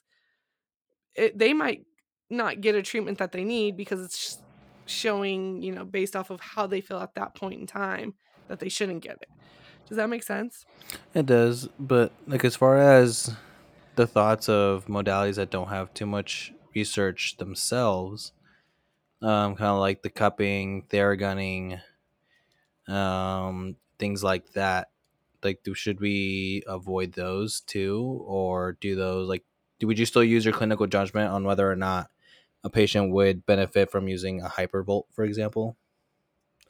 it, 1.16 1.38
they 1.38 1.54
might 1.54 1.86
not 2.30 2.62
get 2.62 2.76
a 2.76 2.82
treatment 2.82 3.18
that 3.20 3.32
they 3.32 3.44
need 3.44 3.78
because 3.78 4.04
it's 4.04 4.40
showing, 4.88 5.62
you 5.62 5.72
know, 5.72 5.86
based 5.86 6.16
off 6.16 6.30
of 6.30 6.40
how 6.40 6.66
they 6.66 6.82
feel 6.82 7.00
at 7.00 7.14
that 7.16 7.36
point 7.36 7.60
in 7.60 7.68
time 7.68 8.16
that 8.48 8.60
they 8.60 8.70
shouldn't 8.70 9.04
get 9.04 9.18
it. 9.22 9.30
Does 9.88 9.98
that 9.98 10.10
make 10.10 10.24
sense? 10.24 10.66
It 11.14 11.26
does, 11.26 11.70
but 11.80 12.12
like 12.28 12.44
as 12.44 12.56
far 12.56 12.78
as 12.78 13.36
the 13.96 14.08
thoughts 14.08 14.50
of 14.50 14.86
modalities 14.88 15.36
that 15.36 15.50
don't 15.50 15.70
have 15.70 15.94
too 15.94 16.06
much 16.06 16.54
research 16.76 17.38
themselves, 17.38 18.34
um, 19.22 19.56
kind 19.56 19.72
of 19.72 19.80
like 19.80 20.04
the 20.04 20.10
cupping, 20.10 20.84
theragunning, 20.90 21.82
um, 22.88 23.76
things 23.98 24.24
like 24.24 24.54
that. 24.54 24.90
Like, 25.44 25.64
do, 25.64 25.74
should 25.74 26.00
we 26.00 26.64
avoid 26.68 27.14
those 27.14 27.62
too, 27.62 28.24
or 28.26 28.78
do 28.82 28.96
those 28.96 29.30
like? 29.30 29.44
Do 29.80 29.88
would 29.88 30.00
you 30.00 30.06
still 30.06 30.24
use 30.24 30.44
your 30.44 30.54
clinical 30.54 30.88
judgment 30.88 31.32
on 31.32 31.44
whether 31.44 31.70
or 31.72 31.76
not 31.76 32.10
a 32.64 32.70
patient 32.70 33.12
would 33.12 33.46
benefit 33.46 33.92
from 33.92 34.08
using 34.08 34.42
a 34.42 34.48
hypervolt, 34.50 35.06
for 35.12 35.24
example? 35.26 35.78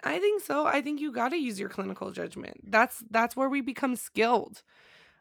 I 0.03 0.19
think 0.19 0.43
so. 0.43 0.65
I 0.65 0.81
think 0.81 1.01
you 1.01 1.11
got 1.11 1.29
to 1.29 1.37
use 1.37 1.59
your 1.59 1.69
clinical 1.69 2.11
judgment. 2.11 2.71
That's 2.71 3.03
that's 3.09 3.35
where 3.35 3.49
we 3.49 3.61
become 3.61 3.95
skilled. 3.95 4.61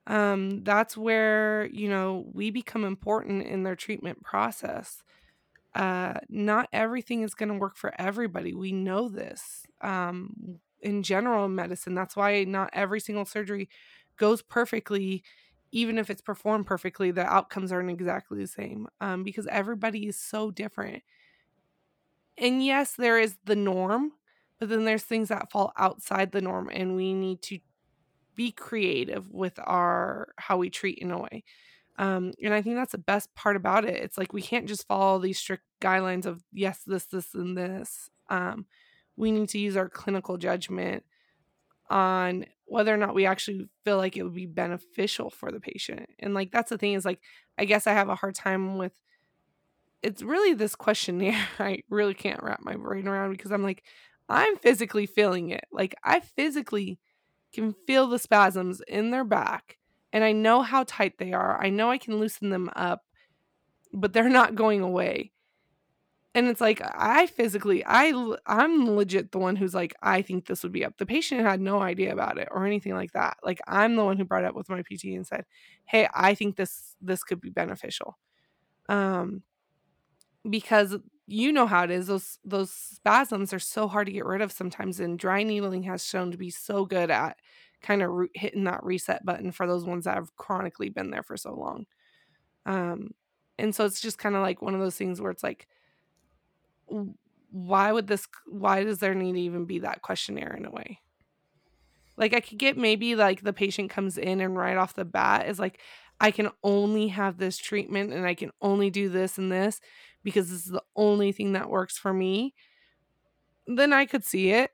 Um, 0.06 0.64
that's 0.64 0.96
where 0.96 1.66
you 1.66 1.88
know 1.88 2.30
we 2.34 2.50
become 2.50 2.84
important 2.84 3.46
in 3.46 3.64
their 3.64 3.76
treatment 3.76 4.22
process. 4.24 5.02
Uh, 5.74 6.14
not 6.28 6.68
everything 6.72 7.22
is 7.22 7.34
going 7.34 7.50
to 7.50 7.56
work 7.56 7.76
for 7.76 7.94
everybody. 8.00 8.54
We 8.54 8.72
know 8.72 9.08
this. 9.08 9.66
Um, 9.82 10.60
in 10.80 11.02
general 11.02 11.48
medicine, 11.48 11.94
that's 11.94 12.16
why 12.16 12.44
not 12.44 12.70
every 12.72 13.00
single 13.00 13.24
surgery 13.26 13.68
goes 14.18 14.42
perfectly, 14.42 15.24
even 15.72 15.98
if 15.98 16.10
it's 16.10 16.22
performed 16.22 16.66
perfectly. 16.66 17.10
The 17.10 17.24
outcomes 17.24 17.72
aren't 17.72 17.90
exactly 17.90 18.38
the 18.38 18.46
same 18.46 18.88
um, 19.00 19.22
because 19.22 19.46
everybody 19.48 20.06
is 20.06 20.18
so 20.18 20.50
different. 20.50 21.02
And 22.38 22.64
yes, 22.64 22.92
there 22.92 23.18
is 23.18 23.36
the 23.44 23.56
norm, 23.56 24.12
but 24.58 24.68
then 24.68 24.84
there's 24.84 25.02
things 25.02 25.28
that 25.28 25.50
fall 25.50 25.72
outside 25.76 26.32
the 26.32 26.40
norm, 26.40 26.70
and 26.72 26.94
we 26.94 27.14
need 27.14 27.42
to 27.42 27.58
be 28.34 28.52
creative 28.52 29.30
with 29.30 29.58
our 29.58 30.28
how 30.36 30.58
we 30.58 30.68
treat 30.70 30.98
in 30.98 31.10
a 31.10 31.18
way. 31.18 31.44
Um, 31.98 32.32
and 32.42 32.52
I 32.52 32.60
think 32.60 32.76
that's 32.76 32.92
the 32.92 32.98
best 32.98 33.34
part 33.34 33.56
about 33.56 33.86
it. 33.86 33.96
It's 33.96 34.18
like 34.18 34.34
we 34.34 34.42
can't 34.42 34.68
just 34.68 34.86
follow 34.86 35.18
these 35.18 35.38
strict 35.38 35.64
guidelines 35.80 36.26
of 36.26 36.44
yes, 36.52 36.80
this, 36.86 37.06
this, 37.06 37.34
and 37.34 37.56
this. 37.56 38.10
Um, 38.28 38.66
we 39.16 39.32
need 39.32 39.48
to 39.50 39.58
use 39.58 39.76
our 39.76 39.88
clinical 39.88 40.36
judgment 40.36 41.04
on 41.88 42.44
whether 42.66 42.92
or 42.92 42.96
not 42.96 43.14
we 43.14 43.26
actually 43.26 43.66
feel 43.84 43.96
like 43.96 44.16
it 44.16 44.22
would 44.22 44.34
be 44.34 44.46
beneficial 44.46 45.30
for 45.30 45.50
the 45.50 45.60
patient. 45.60 46.08
And 46.18 46.34
like 46.34 46.50
that's 46.50 46.70
the 46.70 46.78
thing 46.78 46.94
is 46.94 47.04
like 47.04 47.20
I 47.58 47.64
guess 47.64 47.86
I 47.86 47.92
have 47.92 48.08
a 48.08 48.14
hard 48.16 48.34
time 48.34 48.76
with 48.76 48.92
it's 50.02 50.22
really 50.22 50.54
this 50.54 50.74
questionnaire 50.74 51.46
I 51.58 51.80
really 51.90 52.14
can't 52.14 52.42
wrap 52.42 52.60
my 52.62 52.76
brain 52.76 53.08
around 53.08 53.32
because 53.32 53.52
I'm 53.52 53.62
like 53.62 53.84
I'm 54.28 54.56
physically 54.56 55.06
feeling 55.06 55.50
it. 55.50 55.64
Like 55.70 55.94
I 56.02 56.20
physically 56.20 56.98
can 57.54 57.74
feel 57.86 58.08
the 58.08 58.18
spasms 58.18 58.82
in 58.88 59.10
their 59.10 59.24
back 59.24 59.78
and 60.12 60.24
I 60.24 60.32
know 60.32 60.62
how 60.62 60.84
tight 60.84 61.18
they 61.18 61.32
are. 61.32 61.62
I 61.62 61.70
know 61.70 61.90
I 61.90 61.98
can 61.98 62.18
loosen 62.18 62.50
them 62.50 62.70
up, 62.74 63.02
but 63.92 64.12
they're 64.12 64.28
not 64.28 64.54
going 64.54 64.80
away. 64.80 65.32
And 66.36 66.48
it's 66.48 66.60
like 66.60 66.82
I 66.84 67.26
physically 67.28 67.82
i 67.86 68.12
i'm 68.46 68.94
legit 68.94 69.32
the 69.32 69.38
one 69.38 69.56
who's 69.56 69.74
like 69.74 69.94
I 70.02 70.22
think 70.22 70.46
this 70.46 70.62
would 70.62 70.72
be 70.72 70.84
up. 70.84 70.98
The 70.98 71.06
patient 71.06 71.40
had 71.40 71.62
no 71.62 71.80
idea 71.80 72.12
about 72.12 72.38
it 72.38 72.48
or 72.50 72.66
anything 72.66 72.94
like 72.94 73.12
that. 73.14 73.38
Like 73.42 73.60
I'm 73.66 73.96
the 73.96 74.04
one 74.04 74.18
who 74.18 74.24
brought 74.26 74.44
it 74.44 74.48
up 74.48 74.54
with 74.56 74.68
my 74.68 74.82
PT 74.82 75.16
and 75.16 75.26
said, 75.26 75.46
"Hey, 75.86 76.08
I 76.14 76.34
think 76.34 76.56
this 76.56 76.94
this 77.00 77.24
could 77.24 77.40
be 77.40 77.50
beneficial." 77.50 78.18
Um 78.88 79.44
because 80.48 80.96
you 81.26 81.52
know 81.52 81.66
how 81.66 81.84
it 81.84 81.90
is 81.90 82.06
those 82.06 82.38
those 82.44 82.70
spasms 82.70 83.52
are 83.52 83.58
so 83.58 83.88
hard 83.88 84.06
to 84.06 84.12
get 84.12 84.24
rid 84.24 84.40
of 84.40 84.52
sometimes 84.52 85.00
and 85.00 85.18
dry 85.18 85.42
needling 85.42 85.82
has 85.82 86.04
shown 86.04 86.30
to 86.30 86.36
be 86.38 86.50
so 86.50 86.84
good 86.84 87.10
at 87.10 87.36
kind 87.82 88.02
of 88.02 88.10
re- 88.10 88.28
hitting 88.34 88.64
that 88.64 88.82
reset 88.84 89.24
button 89.24 89.50
for 89.50 89.66
those 89.66 89.84
ones 89.84 90.04
that 90.04 90.14
have 90.14 90.34
chronically 90.36 90.88
been 90.88 91.10
there 91.10 91.22
for 91.24 91.36
so 91.36 91.52
long 91.52 91.84
um 92.66 93.10
and 93.58 93.74
so 93.74 93.84
it's 93.84 94.00
just 94.00 94.18
kind 94.18 94.36
of 94.36 94.42
like 94.42 94.62
one 94.62 94.74
of 94.74 94.80
those 94.80 94.96
things 94.96 95.20
where 95.20 95.30
it's 95.32 95.42
like 95.42 95.68
why 97.50 97.92
would 97.92 98.06
this 98.06 98.26
why 98.46 98.84
does 98.84 98.98
there 98.98 99.14
need 99.14 99.32
to 99.32 99.40
even 99.40 99.64
be 99.64 99.80
that 99.80 100.02
questionnaire 100.02 100.54
in 100.54 100.66
a 100.66 100.70
way? 100.70 101.00
Like 102.16 102.34
i 102.34 102.40
could 102.40 102.58
get 102.58 102.76
maybe 102.76 103.14
like 103.14 103.42
the 103.42 103.52
patient 103.52 103.90
comes 103.90 104.18
in 104.18 104.40
and 104.40 104.56
right 104.56 104.76
off 104.76 104.94
the 104.94 105.04
bat 105.04 105.48
is 105.48 105.58
like 105.58 105.80
i 106.20 106.30
can 106.30 106.50
only 106.62 107.08
have 107.08 107.36
this 107.36 107.58
treatment 107.58 108.12
and 108.12 108.26
i 108.26 108.34
can 108.34 108.50
only 108.62 108.88
do 108.88 109.08
this 109.08 109.36
and 109.36 109.52
this 109.52 109.80
because 110.22 110.50
this 110.50 110.64
is 110.64 110.72
the 110.72 110.82
only 110.96 111.30
thing 111.30 111.52
that 111.52 111.68
works 111.68 111.98
for 111.98 112.14
me 112.14 112.54
then 113.66 113.92
i 113.92 114.06
could 114.06 114.24
see 114.24 114.50
it 114.50 114.70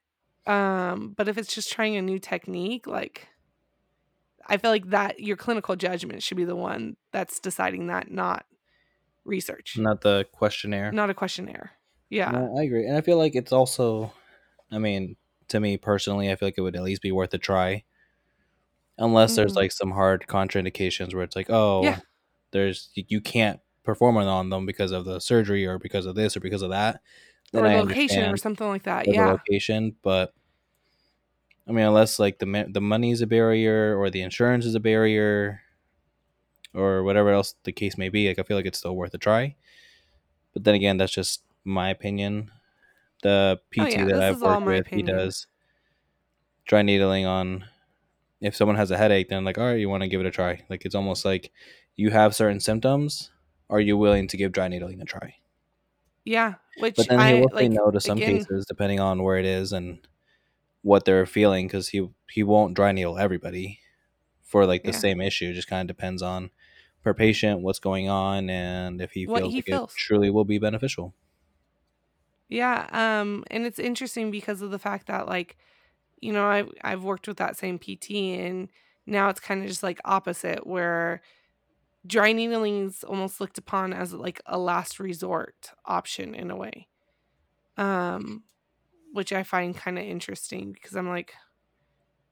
um 0.46 1.14
but 1.16 1.28
if 1.28 1.36
it's 1.36 1.52
just 1.52 1.72
trying 1.72 1.96
a 1.96 2.02
new 2.02 2.20
technique 2.20 2.86
like 2.86 3.26
i 4.46 4.56
feel 4.56 4.70
like 4.70 4.90
that 4.90 5.18
your 5.18 5.36
clinical 5.36 5.74
judgment 5.74 6.22
should 6.22 6.36
be 6.36 6.44
the 6.44 6.54
one 6.54 6.96
that's 7.10 7.40
deciding 7.40 7.88
that 7.88 8.08
not 8.08 8.44
research. 9.24 9.78
Not 9.78 10.00
the 10.00 10.26
questionnaire. 10.32 10.90
not 10.92 11.10
a 11.10 11.14
questionnaire 11.14 11.72
yeah 12.12 12.32
No, 12.32 12.56
I 12.58 12.62
agree, 12.64 12.86
and 12.86 12.96
I 12.96 13.00
feel 13.00 13.18
like 13.18 13.34
it's 13.34 13.52
also, 13.52 14.12
I 14.70 14.78
mean, 14.78 15.16
to 15.48 15.60
me 15.60 15.76
personally, 15.78 16.30
I 16.32 16.36
feel 16.36 16.48
like 16.48 16.58
it 16.58 16.62
would 16.62 16.76
at 16.76 16.82
least 16.84 17.02
be 17.02 17.12
worth 17.12 17.34
a 17.34 17.38
try, 17.38 17.84
unless 18.98 19.34
there's 19.34 19.54
Mhm. 19.54 19.56
like 19.56 19.72
some 19.72 19.90
hard 19.92 20.26
contraindications 20.28 21.14
where 21.14 21.22
it's 21.24 21.36
like, 21.36 21.50
oh, 21.50 21.94
Yeah. 21.94 22.00
there's 22.52 22.90
you 22.94 23.20
can't 23.20 23.60
perform 23.84 24.16
on 24.16 24.50
them 24.50 24.66
because 24.66 24.92
of 24.92 25.04
the 25.04 25.20
surgery 25.20 25.66
or 25.66 25.78
because 25.78 26.06
of 26.06 26.14
this 26.14 26.36
or 26.36 26.40
because 26.40 26.62
of 26.62 26.70
that. 26.70 27.00
Then 27.52 27.64
or 27.64 27.66
I 27.66 27.86
location 27.88 28.24
or 28.32 28.36
something 28.36 28.66
like 28.66 28.84
that 28.84 29.08
yeah 29.08 29.38
location, 29.48 29.96
but 30.02 30.34
I 31.68 31.72
mean, 31.72 31.84
unless 31.86 32.18
like 32.18 32.38
the 32.38 32.66
the 32.70 32.80
money 32.80 33.10
is 33.12 33.20
a 33.20 33.26
barrier 33.26 33.96
or 33.98 34.10
the 34.10 34.22
insurance 34.22 34.64
is 34.66 34.74
a 34.74 34.80
barrier 34.80 35.62
or 36.74 37.02
whatever 37.02 37.30
else 37.30 37.54
the 37.64 37.72
case 37.72 37.98
may 37.98 38.08
be, 38.08 38.28
like 38.28 38.38
I 38.38 38.42
feel 38.42 38.56
like 38.56 38.66
it's 38.66 38.78
still 38.78 38.96
worth 38.96 39.14
a 39.14 39.18
try. 39.18 39.56
But 40.54 40.64
then 40.64 40.74
again, 40.74 40.96
that's 40.98 41.12
just 41.12 41.42
my 41.64 41.90
opinion. 41.90 42.50
The 43.22 43.60
PT 43.70 43.82
Oh, 43.82 43.86
yeah, 43.86 44.04
that 44.06 44.22
I've 44.22 44.42
worked 44.42 44.66
with, 44.66 44.86
he 44.88 45.02
does 45.02 45.46
dry 46.66 46.82
needling 46.82 47.26
on. 47.26 47.64
If 48.40 48.56
someone 48.56 48.76
has 48.76 48.90
a 48.90 48.98
headache, 48.98 49.28
then 49.28 49.44
like, 49.44 49.58
all 49.58 49.66
right, 49.66 49.78
you 49.80 49.88
want 49.88 50.02
to 50.02 50.08
give 50.08 50.20
it 50.20 50.26
a 50.26 50.30
try. 50.32 50.62
Like 50.70 50.84
it's 50.84 50.94
almost 50.94 51.24
like 51.24 51.52
you 51.96 52.10
have 52.10 52.34
certain 52.34 52.60
symptoms. 52.60 53.30
Are 53.70 53.80
you 53.80 53.96
willing 53.96 54.28
to 54.28 54.36
give 54.36 54.52
dry 54.52 54.68
needling 54.68 55.00
a 55.00 55.04
try? 55.04 55.36
yeah 56.24 56.54
which 56.74 56.96
But 56.96 57.08
then 57.08 57.20
he 57.20 57.32
i 57.32 57.34
will 57.34 57.50
say 57.58 57.68
like 57.68 57.68
no 57.68 57.90
to 57.90 58.00
some 58.00 58.20
again 58.20 58.22
cases, 58.22 58.64
depending 58.66 59.00
on 59.00 59.22
where 59.22 59.36
it 59.36 59.44
is 59.44 59.72
and 59.72 60.06
what 60.82 61.04
they're 61.06 61.26
feeling, 61.26 61.66
because 61.68 61.88
he 61.90 62.08
he 62.30 62.42
won't 62.44 62.74
dry 62.74 62.92
needle 62.92 63.18
everybody 63.18 63.80
for 64.42 64.66
like 64.66 64.84
the 64.84 64.92
Yeah. 64.92 65.00
same 65.00 65.20
issue. 65.22 65.50
It 65.50 65.54
just 65.54 65.68
kind 65.68 65.88
of 65.90 65.96
depends 65.96 66.22
on 66.22 66.50
per 67.04 67.14
patient 67.14 67.62
what's 67.62 67.80
going 67.80 68.08
on 68.10 68.50
and 68.50 69.00
if 69.02 69.12
he 69.12 69.26
What 69.26 69.42
feels 69.42 69.54
he 69.54 69.60
like 69.60 69.68
feels. 69.68 69.92
it 69.94 69.96
truly 69.96 70.30
will 70.30 70.44
be 70.46 70.58
beneficial. 70.58 71.14
Yeah, 72.52 72.86
um, 72.92 73.44
and 73.50 73.64
it's 73.64 73.78
interesting 73.78 74.30
because 74.30 74.60
of 74.60 74.70
the 74.70 74.78
fact 74.78 75.06
that 75.06 75.26
like, 75.26 75.56
you 76.20 76.32
know, 76.32 76.46
I've 76.46 76.70
I've 76.82 77.04
worked 77.04 77.28
with 77.28 77.38
that 77.38 77.56
same 77.56 77.78
PT 77.78 78.34
and 78.36 78.68
now 79.06 79.28
it's 79.30 79.40
kind 79.40 79.62
of 79.62 79.68
just 79.68 79.82
like 79.82 80.00
opposite 80.04 80.66
where 80.66 81.22
dry 82.06 82.32
needling 82.32 82.86
is 82.86 83.04
almost 83.04 83.40
looked 83.40 83.58
upon 83.58 83.92
as 83.94 84.14
like 84.14 84.40
a 84.46 84.58
last 84.58 85.00
resort 85.00 85.70
option 85.86 86.34
in 86.34 86.50
a 86.50 86.56
way. 86.56 86.88
Um, 87.78 88.44
which 89.12 89.32
I 89.32 89.42
find 89.44 89.76
kind 89.76 89.98
of 89.98 90.04
interesting 90.04 90.72
because 90.72 90.96
I'm 90.96 91.08
like, 91.08 91.34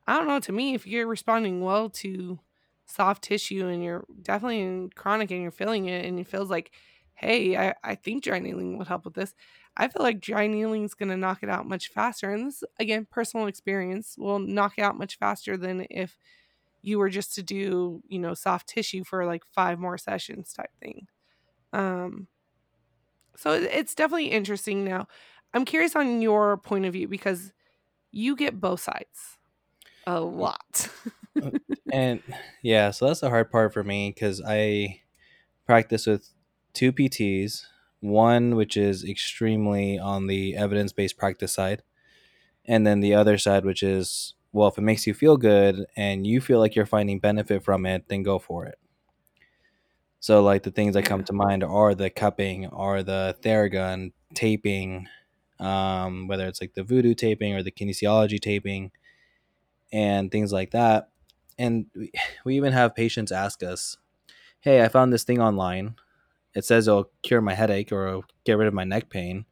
I 0.06 0.16
don't 0.16 0.26
know, 0.28 0.40
to 0.40 0.52
me, 0.52 0.74
if 0.74 0.86
you're 0.86 1.06
responding 1.06 1.60
well 1.60 1.88
to 1.90 2.40
soft 2.86 3.22
tissue 3.24 3.68
and 3.68 3.82
you're 3.82 4.04
definitely 4.22 4.60
in 4.60 4.90
chronic 4.90 5.30
and 5.30 5.42
you're 5.42 5.50
feeling 5.50 5.86
it 5.86 6.04
and 6.04 6.18
it 6.18 6.26
feels 6.26 6.50
like, 6.50 6.72
hey, 7.20 7.56
I, 7.56 7.74
I 7.84 7.94
think 7.94 8.24
dry 8.24 8.38
needling 8.38 8.78
would 8.78 8.88
help 8.88 9.04
with 9.04 9.14
this. 9.14 9.34
I 9.76 9.88
feel 9.88 10.02
like 10.02 10.20
dry 10.20 10.46
needling 10.46 10.84
is 10.84 10.94
going 10.94 11.10
to 11.10 11.16
knock 11.16 11.42
it 11.42 11.50
out 11.50 11.68
much 11.68 11.88
faster. 11.88 12.32
And 12.32 12.46
this, 12.46 12.64
again, 12.78 13.06
personal 13.10 13.46
experience 13.46 14.16
will 14.18 14.38
knock 14.38 14.74
it 14.78 14.82
out 14.82 14.98
much 14.98 15.18
faster 15.18 15.56
than 15.56 15.86
if 15.90 16.18
you 16.82 16.98
were 16.98 17.10
just 17.10 17.34
to 17.34 17.42
do, 17.42 18.02
you 18.08 18.18
know, 18.18 18.32
soft 18.32 18.68
tissue 18.68 19.04
for 19.04 19.26
like 19.26 19.44
five 19.44 19.78
more 19.78 19.98
sessions 19.98 20.52
type 20.52 20.70
thing. 20.82 21.06
Um, 21.74 22.26
so 23.36 23.52
it's 23.52 23.94
definitely 23.94 24.30
interesting 24.30 24.84
now. 24.84 25.06
I'm 25.52 25.66
curious 25.66 25.94
on 25.94 26.22
your 26.22 26.56
point 26.56 26.86
of 26.86 26.94
view 26.94 27.06
because 27.06 27.52
you 28.10 28.34
get 28.34 28.60
both 28.60 28.80
sides 28.80 29.38
a 30.06 30.20
lot. 30.20 30.88
And 31.92 32.22
yeah, 32.62 32.90
so 32.90 33.06
that's 33.06 33.20
the 33.20 33.30
hard 33.30 33.50
part 33.50 33.72
for 33.72 33.82
me 33.82 34.10
because 34.10 34.40
I 34.46 35.00
practice 35.66 36.06
with 36.06 36.28
two 36.72 36.92
PTs, 36.92 37.64
one 38.00 38.56
which 38.56 38.76
is 38.76 39.04
extremely 39.04 39.98
on 39.98 40.26
the 40.26 40.56
evidence 40.56 40.92
based 40.92 41.16
practice 41.16 41.52
side, 41.52 41.82
and 42.64 42.86
then 42.86 43.00
the 43.00 43.14
other 43.14 43.38
side, 43.38 43.64
which 43.64 43.82
is, 43.82 44.34
well, 44.52 44.68
if 44.68 44.78
it 44.78 44.82
makes 44.82 45.06
you 45.06 45.14
feel 45.14 45.36
good 45.36 45.86
and 45.96 46.26
you 46.26 46.40
feel 46.40 46.58
like 46.58 46.74
you're 46.74 46.86
finding 46.86 47.18
benefit 47.18 47.62
from 47.62 47.86
it, 47.86 48.08
then 48.08 48.22
go 48.22 48.38
for 48.38 48.66
it. 48.66 48.78
So, 50.20 50.42
like 50.42 50.64
the 50.64 50.70
things 50.70 50.94
that 50.94 51.04
come 51.06 51.24
to 51.24 51.32
mind 51.32 51.64
are 51.64 51.94
the 51.94 52.10
cupping, 52.10 52.66
are 52.66 53.02
the 53.02 53.36
Theragun 53.42 54.12
taping, 54.34 55.08
um, 55.58 56.28
whether 56.28 56.46
it's 56.46 56.60
like 56.60 56.74
the 56.74 56.82
voodoo 56.82 57.14
taping 57.14 57.54
or 57.54 57.62
the 57.62 57.70
kinesiology 57.70 58.38
taping, 58.38 58.90
and 59.92 60.30
things 60.30 60.52
like 60.52 60.72
that. 60.72 61.08
And 61.58 61.86
we, 61.94 62.12
we 62.44 62.56
even 62.56 62.72
have 62.72 62.94
patients 62.94 63.32
ask 63.32 63.62
us, 63.62 63.96
"Hey, 64.60 64.82
I 64.84 64.88
found 64.88 65.12
this 65.12 65.24
thing 65.24 65.40
online. 65.40 65.96
It 66.54 66.64
says 66.64 66.88
it'll 66.88 67.10
cure 67.22 67.40
my 67.40 67.54
headache 67.54 67.92
or 67.92 68.22
get 68.44 68.58
rid 68.58 68.68
of 68.68 68.74
my 68.74 68.84
neck 68.84 69.10
pain. 69.10 69.46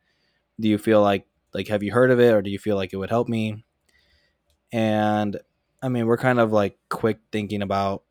Do 0.61 0.69
you 0.69 0.79
feel 0.79 1.03
like 1.03 1.27
like 1.55 1.69
have 1.69 1.83
you 1.83 1.93
heard 1.93 2.11
of 2.13 2.21
it 2.21 2.35
or 2.35 2.43
do 2.43 2.51
you 2.51 2.59
feel 2.61 2.77
like 2.77 2.93
it 2.93 2.97
would 2.99 3.11
help 3.11 3.29
me?" 3.29 3.65
And 4.73 5.39
I 5.83 5.89
mean, 5.89 6.07
we're 6.07 6.17
kind 6.19 6.41
of 6.41 6.53
like 6.53 6.79
quick 6.91 7.19
thinking 7.33 7.63
about, 7.63 8.03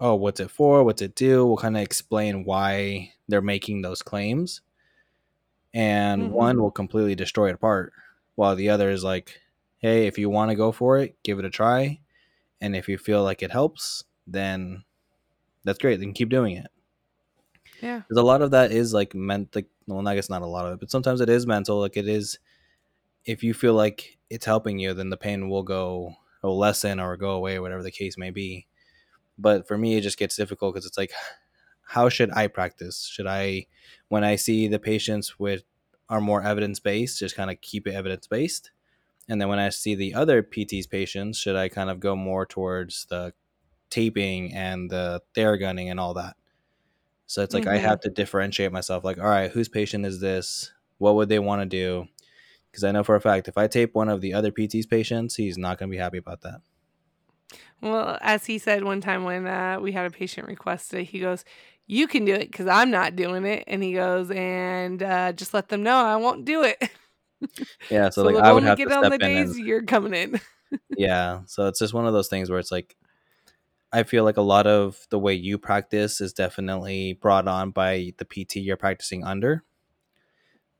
oh, 0.00 0.14
what's 0.14 0.40
it 0.40 0.50
for? 0.50 0.84
What's 0.84 1.02
it 1.02 1.14
do? 1.14 1.46
We'll 1.46 1.56
kind 1.56 1.76
of 1.76 1.82
explain 1.82 2.44
why 2.44 3.12
they're 3.28 3.40
making 3.42 3.82
those 3.82 4.02
claims. 4.02 4.60
And 5.72 6.22
Mhm. 6.22 6.32
one 6.32 6.60
will 6.60 6.70
completely 6.70 7.14
destroy 7.14 7.48
it 7.48 7.54
apart, 7.56 7.92
while 8.36 8.54
the 8.56 8.70
other 8.70 8.90
is 8.90 9.02
like, 9.04 9.40
hey, 9.78 10.06
if 10.06 10.18
you 10.18 10.30
want 10.30 10.50
to 10.50 10.54
go 10.54 10.72
for 10.72 10.98
it, 10.98 11.16
give 11.22 11.38
it 11.38 11.44
a 11.44 11.50
try. 11.50 12.00
And 12.60 12.76
if 12.76 12.88
you 12.88 12.98
feel 12.98 13.22
like 13.24 13.42
it 13.42 13.52
helps, 13.52 14.04
then 14.26 14.84
that's 15.64 15.78
great. 15.78 16.00
Then 16.00 16.14
keep 16.14 16.30
doing 16.30 16.56
it. 16.56 16.68
Yeah. 17.80 17.98
Because 17.98 18.16
a 18.16 18.22
lot 18.22 18.42
of 18.42 18.50
that 18.52 18.72
is 18.72 18.92
like 18.94 19.14
meant, 19.14 19.54
like, 19.54 19.66
well, 19.86 20.06
I 20.06 20.14
guess 20.14 20.30
not 20.30 20.42
a 20.42 20.46
lot 20.46 20.66
of 20.66 20.74
it, 20.74 20.80
but 20.80 20.90
sometimes 20.90 21.20
it 21.20 21.28
is 21.28 21.46
mental. 21.46 21.80
Like, 21.80 21.96
it 21.96 22.08
is, 22.08 22.38
if 23.24 23.42
you 23.42 23.54
feel 23.54 23.74
like 23.74 24.18
it's 24.30 24.46
helping 24.46 24.78
you, 24.78 24.94
then 24.94 25.10
the 25.10 25.16
pain 25.16 25.48
will 25.48 25.62
go, 25.62 26.14
will 26.42 26.58
lessen 26.58 27.00
or 27.00 27.16
go 27.16 27.30
away, 27.30 27.58
whatever 27.58 27.82
the 27.82 27.90
case 27.90 28.16
may 28.18 28.30
be. 28.30 28.66
But 29.38 29.66
for 29.66 29.76
me, 29.76 29.96
it 29.96 30.02
just 30.02 30.18
gets 30.18 30.36
difficult 30.36 30.74
because 30.74 30.86
it's 30.86 30.98
like, 30.98 31.12
how 31.82 32.08
should 32.08 32.30
I 32.32 32.46
practice? 32.46 33.06
Should 33.06 33.26
I, 33.26 33.66
when 34.08 34.24
I 34.24 34.36
see 34.36 34.68
the 34.68 34.78
patients 34.78 35.38
with 35.38 35.64
are 36.08 36.20
more 36.20 36.42
evidence 36.42 36.80
based, 36.80 37.18
just 37.18 37.36
kind 37.36 37.50
of 37.50 37.60
keep 37.60 37.86
it 37.86 37.94
evidence 37.94 38.26
based? 38.26 38.70
And 39.28 39.40
then 39.40 39.48
when 39.48 39.58
I 39.58 39.70
see 39.70 39.94
the 39.94 40.14
other 40.14 40.42
PT's 40.42 40.86
patients, 40.86 41.38
should 41.38 41.56
I 41.56 41.68
kind 41.68 41.90
of 41.90 42.00
go 42.00 42.14
more 42.14 42.44
towards 42.46 43.06
the 43.06 43.32
taping 43.90 44.52
and 44.54 44.90
the 44.90 45.22
theragunning 45.34 45.90
and 45.90 45.98
all 45.98 46.14
that? 46.14 46.36
So 47.26 47.42
it's 47.42 47.54
like 47.54 47.66
I 47.66 47.76
Mhm. 47.76 47.80
have 47.80 48.00
to 48.00 48.10
differentiate 48.10 48.72
myself. 48.72 49.04
Like, 49.04 49.18
all 49.18 49.24
right, 49.24 49.50
whose 49.50 49.68
patient 49.68 50.06
is 50.06 50.20
this? 50.20 50.72
What 50.98 51.14
would 51.16 51.28
they 51.28 51.38
want 51.38 51.62
to 51.62 51.66
do? 51.66 52.06
Because 52.70 52.84
I 52.84 52.92
know 52.92 53.04
for 53.04 53.16
a 53.16 53.20
fact 53.20 53.48
if 53.48 53.58
I 53.58 53.68
tape 53.68 53.94
one 53.94 54.08
of 54.08 54.20
the 54.20 54.34
other 54.34 54.52
PT's 54.52 54.86
patients, 54.86 55.36
he's 55.36 55.58
not 55.58 55.78
going 55.78 55.90
to 55.90 55.94
be 55.96 56.00
happy 56.00 56.18
about 56.18 56.42
that. 56.42 56.60
Well, 57.80 58.18
as 58.20 58.46
he 58.46 58.58
said 58.58 58.84
one 58.84 59.00
time 59.00 59.24
when 59.24 59.46
uh, 59.46 59.78
we 59.80 59.92
had 59.92 60.06
a 60.06 60.10
patient 60.10 60.48
request 60.48 60.94
it, 60.94 61.04
he 61.04 61.20
goes, 61.20 61.44
"You 61.86 62.06
can 62.06 62.24
do 62.24 62.34
it 62.34 62.50
because 62.50 62.66
I'm 62.66 62.90
not 62.90 63.16
doing 63.16 63.44
it," 63.44 63.64
and 63.66 63.82
he 63.82 63.92
goes, 63.94 64.30
"And 64.30 65.02
uh, 65.02 65.32
just 65.32 65.54
let 65.54 65.68
them 65.68 65.82
know 65.82 65.96
I 65.96 66.16
won't 66.16 66.44
do 66.44 66.62
it." 66.64 66.82
Yeah, 67.90 68.08
so, 68.10 68.22
so 68.22 68.24
like 68.24 68.40
I 68.40 68.52
would 68.52 68.62
only 68.62 68.64
have 68.64 68.78
get 68.78 68.90
to 68.90 68.90
on 68.90 69.08
the 69.08 69.18
step 69.18 69.20
in 69.20 69.32
days 69.34 69.56
and 69.56 69.58
you're 69.58 69.82
coming 69.84 70.14
in. 70.14 70.40
yeah, 70.96 71.40
so 71.46 71.66
it's 71.66 71.78
just 71.78 71.94
one 71.94 72.06
of 72.06 72.12
those 72.12 72.28
things 72.28 72.50
where 72.50 72.58
it's 72.58 72.70
like 72.72 72.96
I 73.94 74.02
feel 74.02 74.24
like 74.24 74.36
a 74.36 74.42
lot 74.42 74.66
of 74.66 75.06
the 75.10 75.18
way 75.18 75.34
you 75.34 75.56
practice 75.56 76.20
is 76.20 76.32
definitely 76.32 77.12
brought 77.14 77.46
on 77.46 77.70
by 77.70 78.12
the 78.18 78.24
PT 78.24 78.56
you're 78.56 78.76
practicing 78.76 79.24
under. 79.24 79.62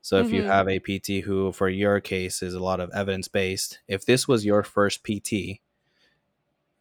So 0.02 0.18
if 0.18 0.33
you 0.33 0.42
Mhm. 0.42 0.49
have 0.49 0.68
a 0.68 0.80
PT 0.80 1.21
who, 1.23 1.52
for 1.52 1.68
your 1.68 2.00
case, 2.00 2.42
is 2.42 2.54
a 2.54 2.61
lot 2.62 2.80
of 2.80 2.90
evidence 2.90 3.28
based, 3.28 3.78
if 3.88 4.04
this 4.04 4.26
was 4.28 4.44
your 4.44 4.62
first 4.62 5.02
PT, 5.04 5.62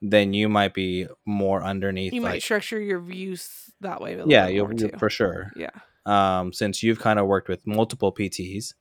then 0.01 0.33
you 0.33 0.49
might 0.49 0.73
be 0.73 1.07
more 1.25 1.63
underneath 1.63 2.13
You 2.13 2.21
might 2.21 2.41
structure 2.41 2.79
your 2.81 2.99
views 2.99 3.71
that 3.79 4.01
way 4.01 4.15
a 4.19 4.27
yeah, 4.27 4.47
you'll, 4.47 4.73
you 4.73 4.91
for 4.97 5.09
sure. 5.09 5.51
Yeah. 5.55 5.69
Um, 6.05 6.51
since 6.51 6.83
you've 6.83 6.99
kind 6.99 7.19
of 7.19 7.27
worked 7.27 7.47
with 7.47 7.65
multiple 7.65 8.11
PTs, 8.11 8.73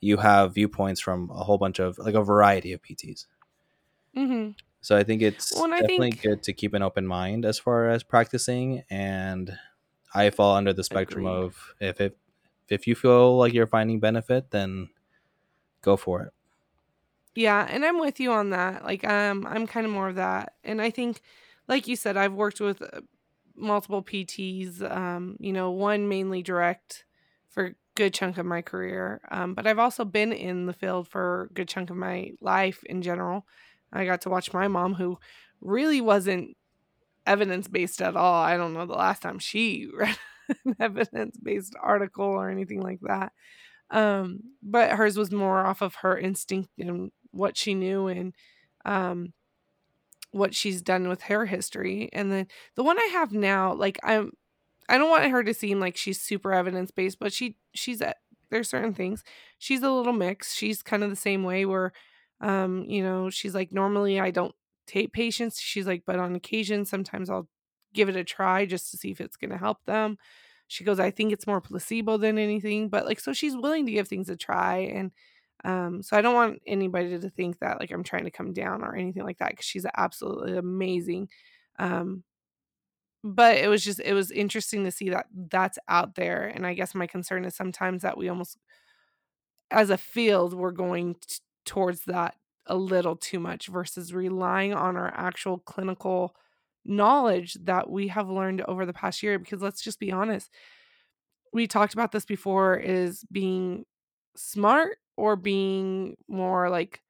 you 0.00 0.16
have 0.16 0.54
viewpoints 0.54 1.00
from 1.00 1.30
a 1.30 1.44
whole 1.44 1.58
bunch 1.58 1.78
of 1.78 1.98
like 1.98 2.14
a 2.14 2.22
variety 2.24 2.72
of 2.72 2.82
PTs. 2.82 3.26
hmm 4.14 4.50
So 4.86 4.96
I 4.96 5.02
think 5.02 5.20
it's 5.20 5.52
Well, 5.52 5.64
I 5.74 5.80
definitely 5.80 6.12
think- 6.12 6.22
good 6.22 6.42
to 6.44 6.52
keep 6.52 6.72
an 6.72 6.80
open 6.80 7.08
mind 7.08 7.44
as 7.44 7.58
far 7.58 7.90
as 7.90 8.04
practicing. 8.04 8.84
And 8.88 9.58
I 10.14 10.30
fall 10.30 10.54
under 10.54 10.72
the 10.72 10.84
spectrum 10.84 11.26
Agreed. 11.26 11.44
of 11.44 11.74
if 11.80 12.00
it, 12.00 12.16
if 12.68 12.86
you 12.86 12.94
feel 12.94 13.36
like 13.36 13.52
you're 13.52 13.66
finding 13.66 13.98
benefit, 13.98 14.52
then 14.52 14.90
go 15.82 15.96
for 15.96 16.22
it. 16.22 16.32
Yeah, 17.34 17.66
and 17.68 17.84
I'm 17.84 17.98
with 17.98 18.20
you 18.20 18.30
on 18.30 18.50
that. 18.50 18.84
Like, 18.84 19.04
um, 19.04 19.44
I'm 19.44 19.66
kind 19.66 19.86
of 19.86 19.92
more 19.92 20.08
of 20.08 20.14
that, 20.14 20.54
and 20.62 20.80
I 20.80 20.90
think, 20.90 21.20
like 21.66 21.88
you 21.88 21.96
said, 21.96 22.16
I've 22.16 22.32
worked 22.34 22.60
with 22.60 22.80
uh, 22.80 23.00
multiple 23.56 24.02
PTs. 24.04 24.82
Um, 24.88 25.36
you 25.40 25.52
know, 25.52 25.72
one 25.72 26.08
mainly 26.08 26.42
direct 26.42 27.04
for 27.48 27.64
a 27.66 27.74
good 27.96 28.14
chunk 28.14 28.38
of 28.38 28.46
my 28.46 28.62
career, 28.62 29.20
um, 29.32 29.54
but 29.54 29.66
I've 29.66 29.80
also 29.80 30.04
been 30.04 30.32
in 30.32 30.66
the 30.66 30.72
field 30.72 31.08
for 31.08 31.48
a 31.50 31.54
good 31.54 31.68
chunk 31.68 31.90
of 31.90 31.96
my 31.96 32.30
life 32.40 32.84
in 32.84 33.02
general. 33.02 33.46
I 33.96 34.04
got 34.04 34.22
to 34.22 34.30
watch 34.30 34.52
my 34.52 34.68
mom, 34.68 34.94
who 34.94 35.18
really 35.60 36.00
wasn't 36.00 36.56
evidence 37.26 37.68
based 37.68 38.00
at 38.02 38.16
all. 38.16 38.42
I 38.42 38.56
don't 38.56 38.72
know 38.72 38.86
the 38.86 38.94
last 38.94 39.22
time 39.22 39.38
she 39.38 39.88
read 39.96 40.16
an 40.64 40.76
evidence 40.78 41.36
based 41.36 41.74
article 41.80 42.26
or 42.26 42.50
anything 42.50 42.80
like 42.80 43.00
that. 43.02 43.32
Um 43.90 44.40
but 44.62 44.90
hers 44.92 45.16
was 45.16 45.30
more 45.30 45.64
off 45.64 45.80
of 45.80 45.96
her 45.96 46.18
instinct 46.18 46.70
and 46.78 47.10
what 47.30 47.56
she 47.56 47.74
knew 47.74 48.08
and 48.08 48.34
um 48.84 49.32
what 50.32 50.54
she's 50.54 50.82
done 50.82 51.08
with 51.08 51.22
her 51.22 51.46
history. 51.46 52.08
And 52.12 52.30
then 52.32 52.46
the 52.74 52.82
one 52.82 52.98
i 52.98 53.08
have 53.12 53.32
now 53.32 53.74
like 53.74 53.98
i'm 54.02 54.32
i 54.88 54.98
don't 54.98 55.10
want 55.10 55.30
her 55.30 55.44
to 55.44 55.54
seem 55.54 55.78
like 55.78 55.96
she's 55.96 56.20
super 56.20 56.52
evidence 56.52 56.90
based 56.90 57.18
but 57.20 57.32
she 57.32 57.56
she's 57.74 58.02
at 58.02 58.16
there's 58.50 58.68
certain 58.68 58.94
things. 58.94 59.24
She's 59.58 59.82
a 59.82 59.90
little 59.90 60.12
mixed. 60.12 60.56
She's 60.56 60.82
kind 60.82 61.02
of 61.02 61.10
the 61.10 61.16
same 61.16 61.42
way 61.42 61.64
where 61.64 61.92
um 62.40 62.84
you 62.88 63.02
know 63.02 63.30
she's 63.30 63.54
like 63.54 63.72
normally 63.72 64.20
i 64.20 64.30
don't 64.30 64.54
take 64.86 65.12
patients. 65.12 65.60
She's 65.60 65.86
like 65.86 66.04
but 66.06 66.18
on 66.20 66.36
occasion 66.36 66.84
sometimes 66.84 67.28
i'll 67.28 67.48
give 67.92 68.08
it 68.08 68.16
a 68.16 68.24
try 68.24 68.66
just 68.66 68.90
to 68.90 68.96
see 68.96 69.10
if 69.10 69.20
it's 69.20 69.36
going 69.36 69.50
to 69.50 69.56
help 69.58 69.78
them. 69.86 70.18
She 70.68 70.84
goes 70.84 71.00
i 71.00 71.10
think 71.10 71.32
it's 71.32 71.46
more 71.46 71.60
placebo 71.60 72.16
than 72.18 72.38
anything 72.38 72.88
but 72.88 73.06
like 73.06 73.20
so 73.20 73.32
she's 73.32 73.56
willing 73.56 73.86
to 73.86 73.92
give 73.92 74.08
things 74.08 74.28
a 74.28 74.36
try 74.36 74.78
and 74.78 75.12
um 75.64 76.02
so 76.02 76.16
i 76.16 76.20
don't 76.22 76.34
want 76.34 76.60
anybody 76.66 77.18
to 77.18 77.30
think 77.30 77.58
that 77.60 77.80
like 77.80 77.90
i'm 77.90 78.02
trying 78.04 78.24
to 78.24 78.30
come 78.30 78.52
down 78.52 78.82
or 78.82 78.94
anything 78.94 79.24
like 79.24 79.38
that 79.38 79.50
because 79.50 79.64
she's 79.64 79.86
absolutely 79.96 80.56
amazing 80.56 81.28
um 81.78 82.24
but 83.24 83.56
it 83.56 83.68
was 83.68 83.82
just 83.84 84.00
it 84.00 84.12
was 84.14 84.30
interesting 84.30 84.84
to 84.84 84.90
see 84.90 85.08
that 85.10 85.26
that's 85.50 85.78
out 85.88 86.14
there 86.14 86.44
and 86.46 86.66
i 86.66 86.74
guess 86.74 86.94
my 86.94 87.06
concern 87.06 87.44
is 87.44 87.54
sometimes 87.54 88.02
that 88.02 88.16
we 88.16 88.28
almost 88.28 88.58
as 89.70 89.90
a 89.90 89.98
field 89.98 90.54
we're 90.54 90.70
going 90.70 91.14
t- 91.14 91.38
towards 91.66 92.04
that 92.06 92.34
a 92.66 92.76
little 92.76 93.14
too 93.16 93.38
much 93.38 93.68
versus 93.68 94.12
relying 94.14 94.72
on 94.74 94.96
our 94.96 95.12
actual 95.14 95.58
clinical 95.58 96.34
knowledge 96.84 97.54
that 97.64 97.90
we 97.90 98.08
have 98.08 98.28
learned 98.28 98.60
over 98.62 98.86
the 98.86 98.92
past 98.92 99.22
year 99.22 99.38
because 99.38 99.60
let's 99.60 99.82
just 99.82 99.98
be 100.00 100.10
honest 100.12 100.50
we 101.52 101.66
talked 101.66 101.94
about 101.94 102.12
this 102.12 102.24
before 102.24 102.76
is 102.76 103.24
being 103.32 103.84
smart 104.36 104.98
or 105.16 105.34
being 105.36 106.16
more 106.28 106.68
like 106.70 107.00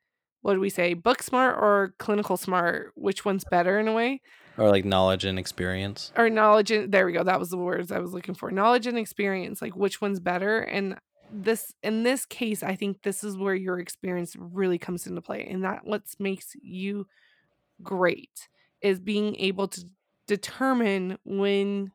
what 0.42 0.54
do 0.54 0.60
we 0.60 0.70
say 0.70 0.94
book 0.94 1.22
smart 1.22 1.56
or 1.58 1.94
clinical 1.98 2.36
smart 2.36 2.92
which 2.94 3.24
one's 3.24 3.44
better 3.50 3.78
in 3.78 3.88
a 3.88 3.92
way 3.92 4.20
Or 4.56 4.68
like 4.70 4.84
knowledge 4.84 5.24
and 5.24 5.38
experience. 5.38 6.12
or 6.16 6.30
knowledge 6.30 6.70
and 6.70 6.92
there 6.92 7.04
we 7.04 7.12
go 7.12 7.24
that 7.24 7.40
was 7.40 7.50
the 7.50 7.58
words 7.58 7.90
i 7.92 7.98
was 7.98 8.12
looking 8.14 8.34
for 8.34 8.50
knowledge 8.50 8.86
and 8.86 8.96
experience 8.98 9.60
like 9.60 9.76
which 9.76 10.00
one's 10.00 10.20
better 10.20 10.60
and 10.60 10.96
this 11.32 11.74
in 11.82 12.02
this 12.02 12.24
case 12.26 12.62
i 12.62 12.74
think 12.74 13.02
this 13.02 13.24
is 13.24 13.36
where 13.36 13.54
your 13.54 13.78
experience 13.78 14.34
really 14.38 14.78
comes 14.78 15.06
into 15.06 15.20
play 15.20 15.46
and 15.50 15.64
that 15.64 15.80
what 15.84 16.02
makes 16.18 16.54
you 16.62 17.06
great 17.82 18.48
is 18.80 19.00
being 19.00 19.36
able 19.36 19.68
to 19.68 19.84
determine 20.26 21.18
when 21.24 21.90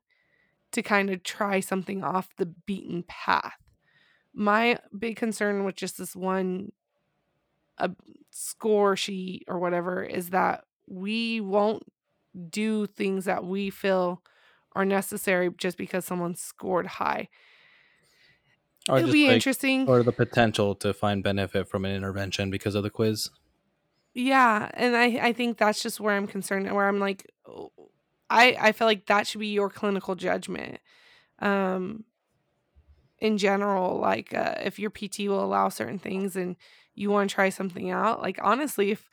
to 0.72 0.82
kind 0.82 1.10
of 1.10 1.24
try 1.24 1.60
something 1.60 2.04
off 2.04 2.30
the 2.38 2.46
beaten 2.66 3.04
path 3.08 3.58
my 4.34 4.78
big 4.98 5.16
concern 5.16 5.64
with 5.64 5.76
just 5.76 5.98
this 5.98 6.16
one 6.16 6.72
uh, 7.78 7.90
score 8.32 8.96
sheet 8.96 9.44
or 9.48 9.60
whatever 9.60 10.04
is 10.04 10.30
that 10.30 10.64
we 10.88 11.42
won't 11.42 11.84
do 12.50 12.86
things 12.86 13.26
that 13.26 13.44
we 13.44 13.70
feel 13.70 14.22
are 14.74 14.86
necessary 14.86 15.50
just 15.58 15.78
because 15.78 16.06
someone 16.06 16.36
scored 16.36 16.88
high. 16.88 17.28
Or 18.90 18.98
It'll 18.98 19.12
be 19.12 19.28
like, 19.28 19.36
interesting. 19.36 19.88
or 19.88 20.04
the 20.04 20.12
potential 20.12 20.76
to 20.76 20.94
find 20.94 21.24
benefit 21.24 21.68
from 21.70 21.86
an 21.86 21.96
intervention 21.96 22.50
because 22.50 22.76
of 22.76 22.84
the 22.84 22.90
quiz. 22.90 23.30
yeah, 24.14 24.70
and 24.74 24.96
I 24.96 25.06
I 25.30 25.34
think 25.34 25.58
that's 25.58 25.82
just 25.84 26.00
where 26.00 26.16
I'm 26.16 26.28
concerned 26.28 26.72
where 26.74 26.88
I'm 26.88 27.00
like 27.00 27.32
I 28.30 28.58
I 28.60 28.72
feel 28.72 28.88
like 28.88 29.06
that 29.08 29.28
should 29.28 29.40
be 29.40 29.48
your 29.48 29.70
clinical 29.70 30.16
judgment. 30.16 30.80
Um 31.40 32.06
in 33.20 33.38
general 33.38 34.00
like 34.00 34.34
uh, 34.34 34.56
if 34.64 34.80
your 34.80 34.90
PT 34.90 35.20
will 35.28 35.44
allow 35.44 35.70
certain 35.70 36.00
things 36.00 36.36
and 36.36 36.56
you 36.96 37.12
want 37.12 37.30
to 37.30 37.34
try 37.36 37.50
something 37.50 37.92
out, 37.92 38.22
like 38.22 38.40
honestly 38.42 38.92
if 38.92 39.10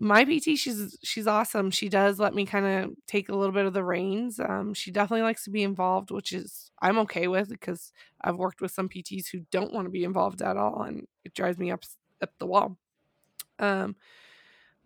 my 0.00 0.24
PT 0.24 0.56
she's 0.56 0.98
she's 1.02 1.26
awesome. 1.26 1.70
She 1.70 1.88
does 1.88 2.18
let 2.18 2.34
me 2.34 2.46
kind 2.46 2.66
of 2.66 2.96
take 3.06 3.28
a 3.28 3.36
little 3.36 3.54
bit 3.54 3.66
of 3.66 3.72
the 3.72 3.84
reins. 3.84 4.40
Um 4.40 4.74
she 4.74 4.90
definitely 4.90 5.22
likes 5.22 5.44
to 5.44 5.50
be 5.50 5.62
involved, 5.62 6.10
which 6.10 6.32
is 6.32 6.70
I'm 6.80 6.98
okay 7.00 7.28
with 7.28 7.48
because 7.50 7.92
I've 8.20 8.36
worked 8.36 8.60
with 8.60 8.72
some 8.72 8.88
PTs 8.88 9.28
who 9.30 9.40
don't 9.50 9.72
want 9.72 9.86
to 9.86 9.90
be 9.90 10.04
involved 10.04 10.42
at 10.42 10.56
all 10.56 10.82
and 10.82 11.06
it 11.24 11.34
drives 11.34 11.58
me 11.58 11.70
up 11.70 11.84
up 12.22 12.32
the 12.38 12.46
wall. 12.46 12.78
Um 13.58 13.96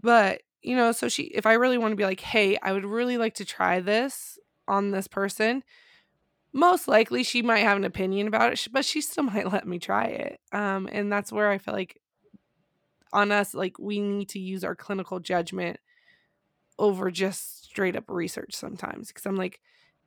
but 0.01 0.43
you 0.63 0.77
know, 0.77 0.93
so 0.93 1.09
she 1.09 1.25
if 1.25 1.47
I 1.47 1.55
really 1.55 1.79
want 1.79 1.93
to 1.93 1.97
be 1.97 2.05
like, 2.05 2.21
"Hey, 2.21 2.59
I 2.63 2.73
would 2.73 2.85
really 2.85 3.19
like 3.19 3.35
to 3.35 3.45
try 3.45 3.81
this 3.81 4.39
on 4.69 4.91
this 4.91 5.09
person." 5.09 5.63
Most 6.53 6.89
likely 6.89 7.23
she 7.23 7.43
might 7.43 7.61
have 7.61 7.77
an 7.77 7.85
opinion 7.85 8.29
about 8.29 8.53
it, 8.53 8.69
but 8.73 8.85
she 8.85 9.01
still 9.01 9.25
might 9.35 9.53
let 9.53 9.67
me 9.69 9.79
try 9.79 10.07
it. 10.07 10.41
Um 10.53 10.89
and 10.93 11.13
that's 11.13 11.33
where 11.33 11.51
I 11.51 11.59
feel 11.59 11.75
like 11.75 12.01
on 13.13 13.33
us 13.33 13.55
like 13.55 13.79
we 13.79 14.01
need 14.01 14.29
to 14.31 14.39
use 14.39 14.65
our 14.65 14.75
clinical 14.75 15.21
judgment 15.21 15.79
over 16.79 17.11
just 17.11 17.65
straight 17.65 17.97
up 17.97 18.05
research 18.09 18.55
sometimes 18.55 19.09
because 19.09 19.27
I'm 19.27 19.37
like 19.37 19.61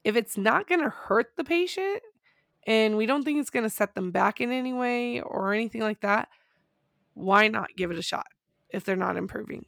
if 0.04 0.16
it's 0.16 0.38
not 0.38 0.68
going 0.68 0.82
to 0.82 0.90
hurt 0.90 1.32
the 1.36 1.44
patient 1.44 2.02
and 2.66 2.98
we 2.98 3.06
don't 3.06 3.24
think 3.24 3.40
it's 3.40 3.50
going 3.50 3.64
to 3.64 3.70
set 3.70 3.96
them 3.96 4.12
back 4.12 4.42
in 4.42 4.52
any 4.52 4.74
way 4.74 5.22
or 5.22 5.54
anything 5.54 5.82
like 5.82 6.02
that, 6.02 6.30
why 7.14 7.48
not 7.48 7.76
give 7.76 7.92
it 7.92 7.98
a 7.98 8.04
shot 8.04 8.28
if 8.70 8.84
they're 8.84 8.96
not 8.96 9.18
improving? 9.18 9.66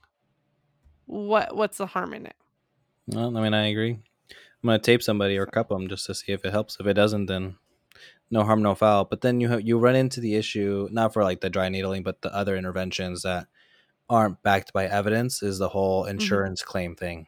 What 1.06 1.56
what's 1.56 1.78
the 1.78 1.88
harm 1.88 2.14
in 2.14 2.26
it? 2.26 2.36
Well, 3.08 3.36
I 3.36 3.42
mean, 3.42 3.54
I 3.54 3.68
agree. 3.68 3.92
I'm 3.92 4.68
gonna 4.68 4.80
tape 4.80 5.04
somebody 5.04 5.38
or 5.38 5.46
cup 5.46 5.70
them 5.70 5.90
just 5.90 6.06
to 6.06 6.16
see 6.16 6.32
if 6.32 6.46
it 6.46 6.52
helps. 6.52 6.78
If 6.80 6.86
it 6.86 6.94
doesn't, 6.94 7.26
then 7.26 7.58
no 8.32 8.44
harm, 8.44 8.62
no 8.64 8.76
foul. 8.76 9.06
But 9.06 9.22
then 9.22 9.42
you 9.42 9.50
have, 9.50 9.62
you 9.62 9.78
run 9.80 9.96
into 9.96 10.22
the 10.22 10.36
issue 10.36 10.88
not 10.92 11.14
for 11.14 11.24
like 11.24 11.42
the 11.42 11.50
dry 11.50 11.70
needling, 11.70 12.04
but 12.04 12.22
the 12.22 12.34
other 12.36 12.56
interventions 12.58 13.24
that 13.24 13.48
aren't 14.10 14.42
backed 14.44 14.74
by 14.74 14.88
evidence 14.88 15.44
is 15.44 15.60
the 15.60 15.70
whole 15.70 16.06
Mm-hmm. 16.18 16.42
insurance 16.42 16.64
claim 16.64 16.96
thing. 16.96 17.28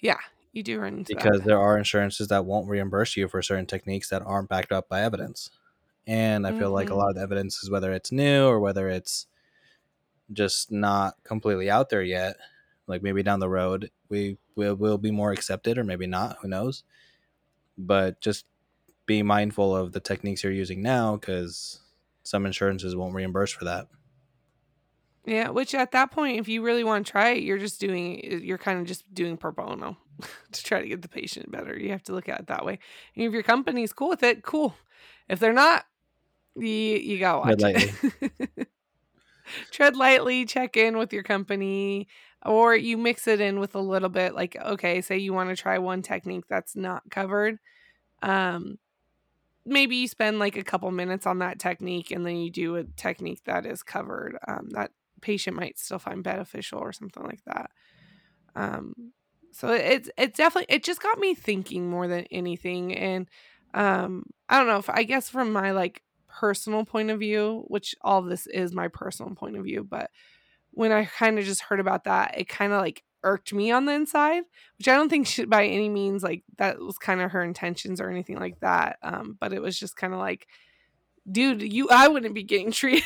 Yeah, 0.00 0.18
you 0.52 0.62
do 0.62 0.80
run 0.80 0.98
into 0.98 1.14
because 1.14 1.40
that. 1.40 1.44
there 1.44 1.58
are 1.60 1.76
insurances 1.78 2.28
that 2.28 2.44
won't 2.46 2.68
reimburse 2.68 3.16
you 3.16 3.28
for 3.28 3.42
certain 3.42 3.66
techniques 3.66 4.08
that 4.10 4.22
aren't 4.22 4.48
backed 4.48 4.72
up 4.72 4.88
by 4.88 5.02
evidence. 5.02 5.50
And 6.06 6.46
I 6.46 6.52
feel 6.52 6.72
like 6.72 6.90
a 6.90 6.94
Mhm. 6.94 6.96
lot 6.96 7.10
of 7.10 7.16
the 7.16 7.22
evidence 7.22 7.62
is 7.62 7.70
whether 7.70 7.92
it's 7.92 8.12
new 8.12 8.46
or 8.46 8.60
whether 8.60 8.88
it's 8.88 9.26
just 10.32 10.70
not 10.72 11.14
completely 11.24 11.70
out 11.70 11.88
there 11.90 12.02
yet. 12.02 12.36
Like 12.86 13.02
maybe 13.02 13.22
down 13.22 13.40
the 13.40 13.48
road 13.48 13.90
we 14.08 14.38
will 14.56 14.74
will 14.74 14.98
be 14.98 15.10
more 15.10 15.32
accepted 15.32 15.78
or 15.78 15.84
maybe 15.84 16.06
not, 16.06 16.38
who 16.40 16.48
knows. 16.48 16.84
But 17.78 18.20
just 18.20 18.46
be 19.06 19.22
mindful 19.22 19.76
of 19.76 19.92
the 19.92 20.00
techniques 20.00 20.42
you're 20.42 20.52
using 20.52 20.82
now 20.82 21.16
because 21.16 21.80
some 22.22 22.46
insurances 22.46 22.96
won't 22.96 23.14
reimburse 23.14 23.52
for 23.52 23.64
that. 23.64 23.88
Yeah, 25.26 25.50
which 25.50 25.74
at 25.74 25.92
that 25.92 26.10
point, 26.10 26.38
if 26.38 26.48
you 26.48 26.62
really 26.62 26.84
want 26.84 27.06
to 27.06 27.10
try 27.10 27.30
it, 27.30 27.42
you're 27.42 27.58
just 27.58 27.80
doing 27.80 28.42
you're 28.44 28.58
kind 28.58 28.78
of 28.78 28.86
just 28.86 29.12
doing 29.14 29.36
pro 29.36 29.52
bono 29.52 29.96
to 30.52 30.62
try 30.62 30.82
to 30.82 30.88
get 30.88 31.02
the 31.02 31.08
patient 31.08 31.50
better. 31.50 31.78
You 31.78 31.90
have 31.90 32.02
to 32.04 32.12
look 32.12 32.28
at 32.28 32.40
it 32.40 32.46
that 32.48 32.64
way. 32.64 32.78
And 33.16 33.24
if 33.24 33.32
your 33.32 33.42
company's 33.42 33.92
cool 33.92 34.10
with 34.10 34.22
it, 34.22 34.42
cool. 34.42 34.74
If 35.28 35.40
they're 35.40 35.54
not, 35.54 35.86
you 36.56 36.68
you 36.68 37.18
gotta 37.18 37.56
Tread 37.56 37.74
watch 37.74 37.94
it. 38.20 38.68
Tread 39.70 39.96
lightly, 39.96 40.44
check 40.44 40.76
in 40.76 40.98
with 40.98 41.12
your 41.12 41.22
company, 41.22 42.08
or 42.44 42.76
you 42.76 42.98
mix 42.98 43.26
it 43.26 43.40
in 43.40 43.60
with 43.60 43.74
a 43.74 43.80
little 43.80 44.08
bit. 44.10 44.34
Like, 44.34 44.56
okay, 44.56 45.00
say 45.00 45.18
you 45.18 45.32
want 45.32 45.50
to 45.50 45.56
try 45.56 45.78
one 45.78 46.02
technique 46.02 46.44
that's 46.48 46.76
not 46.76 47.02
covered. 47.10 47.58
Um, 48.22 48.78
maybe 49.66 49.96
you 49.96 50.08
spend 50.08 50.38
like 50.38 50.56
a 50.56 50.64
couple 50.64 50.90
minutes 50.90 51.26
on 51.26 51.38
that 51.38 51.58
technique 51.58 52.10
and 52.10 52.24
then 52.26 52.36
you 52.36 52.50
do 52.50 52.76
a 52.76 52.84
technique 52.84 53.42
that 53.44 53.66
is 53.66 53.82
covered 53.82 54.38
um, 54.46 54.68
that 54.70 54.90
patient 55.20 55.56
might 55.56 55.78
still 55.78 55.98
find 55.98 56.22
beneficial 56.22 56.78
or 56.78 56.92
something 56.92 57.24
like 57.24 57.42
that. 57.46 57.70
Um, 58.54 59.12
so 59.54 59.68
it's 59.68 60.10
it's 60.18 60.36
definitely 60.36 60.74
it 60.74 60.82
just 60.82 61.00
got 61.00 61.18
me 61.18 61.34
thinking 61.34 61.88
more 61.88 62.08
than 62.08 62.24
anything 62.30 62.94
and 62.94 63.28
um, 63.72 64.24
i 64.48 64.58
don't 64.58 64.66
know 64.66 64.78
if 64.78 64.90
i 64.90 65.04
guess 65.04 65.28
from 65.28 65.52
my 65.52 65.70
like 65.70 66.02
personal 66.28 66.84
point 66.84 67.10
of 67.10 67.20
view 67.20 67.64
which 67.68 67.94
all 68.02 68.20
this 68.20 68.46
is 68.48 68.72
my 68.72 68.88
personal 68.88 69.32
point 69.34 69.56
of 69.56 69.64
view 69.64 69.84
but 69.88 70.10
when 70.72 70.90
i 70.90 71.04
kind 71.04 71.38
of 71.38 71.44
just 71.44 71.62
heard 71.62 71.78
about 71.78 72.04
that 72.04 72.34
it 72.36 72.48
kind 72.48 72.72
of 72.72 72.80
like 72.80 73.04
irked 73.24 73.52
me 73.52 73.70
on 73.70 73.86
the 73.86 73.92
inside 73.92 74.42
which 74.78 74.88
i 74.88 74.94
don't 74.94 75.08
think 75.08 75.26
should 75.26 75.50
by 75.50 75.64
any 75.64 75.88
means 75.88 76.22
like 76.22 76.42
that 76.56 76.78
was 76.78 76.98
kind 76.98 77.20
of 77.20 77.30
her 77.30 77.42
intentions 77.42 78.00
or 78.00 78.10
anything 78.10 78.38
like 78.38 78.58
that 78.60 78.98
um 79.02 79.36
but 79.40 79.52
it 79.52 79.60
was 79.60 79.78
just 79.78 79.96
kind 79.96 80.12
of 80.12 80.20
like 80.20 80.46
dude 81.30 81.62
you 81.62 81.88
i 81.90 82.06
wouldn't 82.08 82.34
be 82.34 82.44
getting 82.44 82.70
treated. 82.72 83.04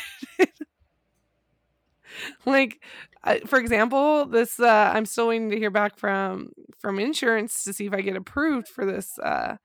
Like 2.45 2.83
uh, 3.23 3.37
for 3.47 3.59
example 3.59 4.27
this 4.27 4.59
uh 4.59 4.93
i'm 4.95 5.07
still 5.07 5.29
waiting 5.29 5.51
to 5.51 5.59
hear 5.59 5.71
back 5.71 5.97
from 5.97 6.51
from 6.79 6.99
insurance 6.99 7.65
to 7.65 7.73
see 7.73 7.87
if 7.87 7.93
i 7.93 8.01
get 8.01 8.17
approved 8.17 8.69
for 8.69 8.85
this 8.85 9.19
uh 9.19 9.57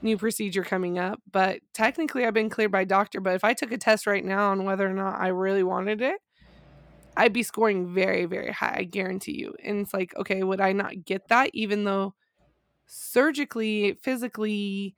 new 0.00 0.16
procedure 0.16 0.64
coming 0.64 0.98
up 0.98 1.20
but 1.30 1.60
technically 1.72 2.24
i've 2.24 2.34
been 2.34 2.50
cleared 2.50 2.72
by 2.72 2.84
doctor 2.84 3.20
but 3.20 3.34
if 3.34 3.44
i 3.44 3.52
took 3.52 3.72
a 3.72 3.78
test 3.78 4.06
right 4.06 4.24
now 4.24 4.50
on 4.50 4.64
whether 4.64 4.88
or 4.88 4.92
not 4.92 5.20
i 5.20 5.28
really 5.28 5.62
wanted 5.62 6.00
it 6.00 6.20
I'd 7.16 7.32
be 7.32 7.42
scoring 7.42 7.94
very, 7.94 8.24
very 8.26 8.52
high. 8.52 8.76
I 8.78 8.84
guarantee 8.84 9.38
you. 9.38 9.54
And 9.62 9.80
it's 9.80 9.94
like, 9.94 10.14
okay, 10.16 10.42
would 10.42 10.60
I 10.60 10.72
not 10.72 11.04
get 11.04 11.28
that 11.28 11.50
even 11.52 11.84
though 11.84 12.14
surgically, 12.86 13.94
physically, 14.02 14.96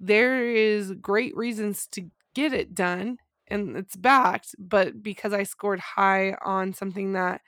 there 0.00 0.46
is 0.50 0.92
great 0.94 1.36
reasons 1.36 1.86
to 1.88 2.10
get 2.34 2.52
it 2.52 2.74
done 2.74 3.18
and 3.48 3.76
it's 3.76 3.96
backed, 3.96 4.54
but 4.58 5.02
because 5.02 5.32
I 5.32 5.42
scored 5.44 5.80
high 5.80 6.34
on 6.42 6.72
something 6.74 7.14
that 7.14 7.42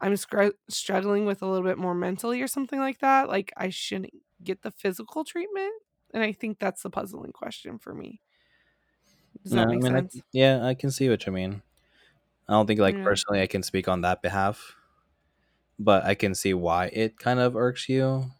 I'm 0.00 0.16
scr- 0.16 0.48
struggling 0.68 1.26
with 1.26 1.42
a 1.42 1.46
little 1.46 1.66
bit 1.66 1.78
more 1.78 1.94
mentally 1.94 2.42
or 2.42 2.48
something 2.48 2.80
like 2.80 3.00
that, 3.00 3.28
like 3.28 3.52
I 3.56 3.70
shouldn't 3.70 4.14
get 4.44 4.62
the 4.62 4.70
physical 4.70 5.24
treatment. 5.24 5.72
And 6.14 6.22
I 6.22 6.32
think 6.32 6.58
that's 6.58 6.82
the 6.82 6.90
puzzling 6.90 7.32
question 7.32 7.78
for 7.78 7.94
me. 7.94 8.22
Does 9.42 9.54
that 9.54 9.66
No, 9.66 9.68
make 9.68 9.82
I 9.82 9.90
mean, 9.90 9.96
I- 9.96 10.04
sense? 10.04 10.22
yeah, 10.32 10.64
I 10.64 10.74
can 10.74 10.90
see 10.90 11.08
what 11.08 11.26
you 11.26 11.32
mean. 11.32 11.62
I 12.48 12.54
don't 12.54 12.66
think 12.66 12.80
like 12.80 12.96
Yeah. 12.96 13.04
personally 13.04 13.42
I 13.42 13.46
can 13.46 13.62
speak 13.62 13.88
on 13.88 14.00
that 14.02 14.22
behalf, 14.22 14.74
but 15.78 16.04
I 16.04 16.14
can 16.14 16.34
see 16.34 16.54
why 16.54 16.86
it 16.86 17.18
kind 17.18 17.40
of 17.40 17.56
irks 17.56 17.88
you, 17.88 18.30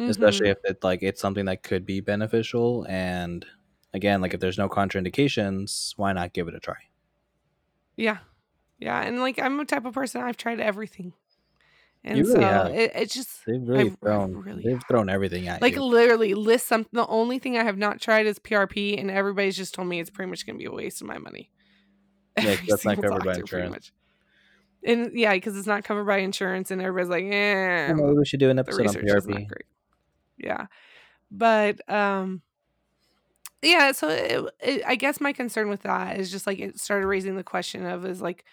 especially 0.00 0.48
Mhm. 0.48 0.52
if 0.52 0.58
it 0.64 0.84
like 0.84 1.02
it's 1.02 1.20
something 1.20 1.44
that 1.46 1.62
could 1.62 1.86
be 1.86 2.00
beneficial 2.00 2.84
and 2.88 3.46
again, 3.94 4.20
like 4.20 4.34
if 4.34 4.40
there's 4.40 4.58
no 4.58 4.68
contraindications, 4.68 5.92
why 5.96 6.12
not 6.12 6.32
give 6.32 6.48
it 6.48 6.54
a 6.54 6.60
try? 6.60 6.76
Yeah. 7.96 8.18
Yeah. 8.78 9.00
And 9.02 9.20
like 9.20 9.38
I'm 9.38 9.60
a 9.60 9.64
type 9.64 9.84
of 9.84 9.94
person 9.94 10.22
I've 10.22 10.36
tried 10.36 10.60
everything. 10.60 11.12
And 12.04 12.18
You 12.18 12.24
really 12.24 12.40
so 12.42 12.66
it, 12.74 12.90
it's 12.96 13.14
just 13.14 13.46
They've 13.46 13.62
really 13.62 13.80
I've- 13.80 13.90
I've 13.90 13.98
thrown 14.00 14.34
really 14.34 14.62
they've 14.64 14.72
have. 14.74 14.84
thrown 14.88 15.08
everything 15.08 15.46
at 15.46 15.62
like 15.62 15.74
you. 15.76 15.84
literally 15.84 16.34
list 16.34 16.66
something. 16.66 16.90
the 16.92 17.06
only 17.06 17.38
thing 17.38 17.56
I 17.56 17.62
have 17.62 17.78
not 17.78 18.00
tried 18.00 18.26
is 18.26 18.40
PRP 18.40 18.98
and 18.98 19.08
everybody's 19.10 19.56
just 19.56 19.74
told 19.74 19.86
me 19.86 20.00
it's 20.00 20.10
pretty 20.10 20.28
much 20.28 20.44
gonna 20.44 20.58
be 20.58 20.64
a 20.64 20.72
waste 20.72 21.00
of 21.00 21.06
my 21.06 21.18
money. 21.18 21.50
Yeah, 22.40 22.56
that's 22.68 22.84
not 22.84 23.00
covered 23.00 23.24
by 23.24 23.34
insurance. 23.34 23.92
And 24.84 25.12
yeah, 25.14 25.32
because 25.34 25.56
it's 25.56 25.66
not 25.66 25.84
covered 25.84 26.04
by 26.06 26.18
insurance 26.18 26.70
and 26.70 26.80
everybody's 26.80 27.08
like, 27.08 27.24
"Yeah." 27.24 27.92
Maybe 27.92 28.18
we 28.18 28.24
should 28.24 28.40
do 28.40 28.50
an 28.50 28.58
episode 28.58 28.88
on 28.88 28.94
PRP. 28.94 29.46
Yeah. 30.38 30.66
But 31.30 31.88
um 31.88 32.42
yeah, 33.64 33.92
so 33.92 34.08
it, 34.08 34.44
it, 34.60 34.82
I 34.84 34.96
guess 34.96 35.20
my 35.20 35.32
concern 35.32 35.68
with 35.68 35.82
that 35.82 36.18
is 36.18 36.32
just 36.32 36.48
like 36.48 36.58
it 36.58 36.80
started 36.80 37.06
raising 37.06 37.36
the 37.36 37.44
question 37.44 37.86
of 37.86 38.04
is 38.04 38.20
like 38.20 38.44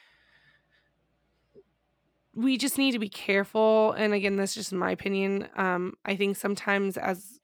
we 2.35 2.57
just 2.57 2.77
need 2.77 2.91
to 2.91 2.99
be 2.99 3.09
careful 3.09 3.91
and 3.93 4.13
again 4.13 4.37
that's 4.37 4.53
just 4.53 4.71
my 4.71 4.91
opinion 4.91 5.47
um 5.55 5.93
i 6.05 6.15
think 6.15 6.37
sometimes 6.37 6.95
as 6.95 7.39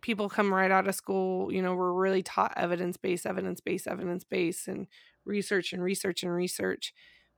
people 0.00 0.28
come 0.28 0.52
right 0.52 0.70
out 0.70 0.88
of 0.88 0.94
school 0.94 1.52
you 1.52 1.62
know 1.62 1.74
we're 1.74 1.92
really 1.92 2.22
taught 2.22 2.52
evidence-based 2.56 3.26
evidence-based 3.26 3.86
evidence-based 3.86 4.66
and 4.66 4.86
research 5.24 5.72
and 5.72 5.82
research 5.82 6.22
and 6.22 6.32
research 6.34 6.94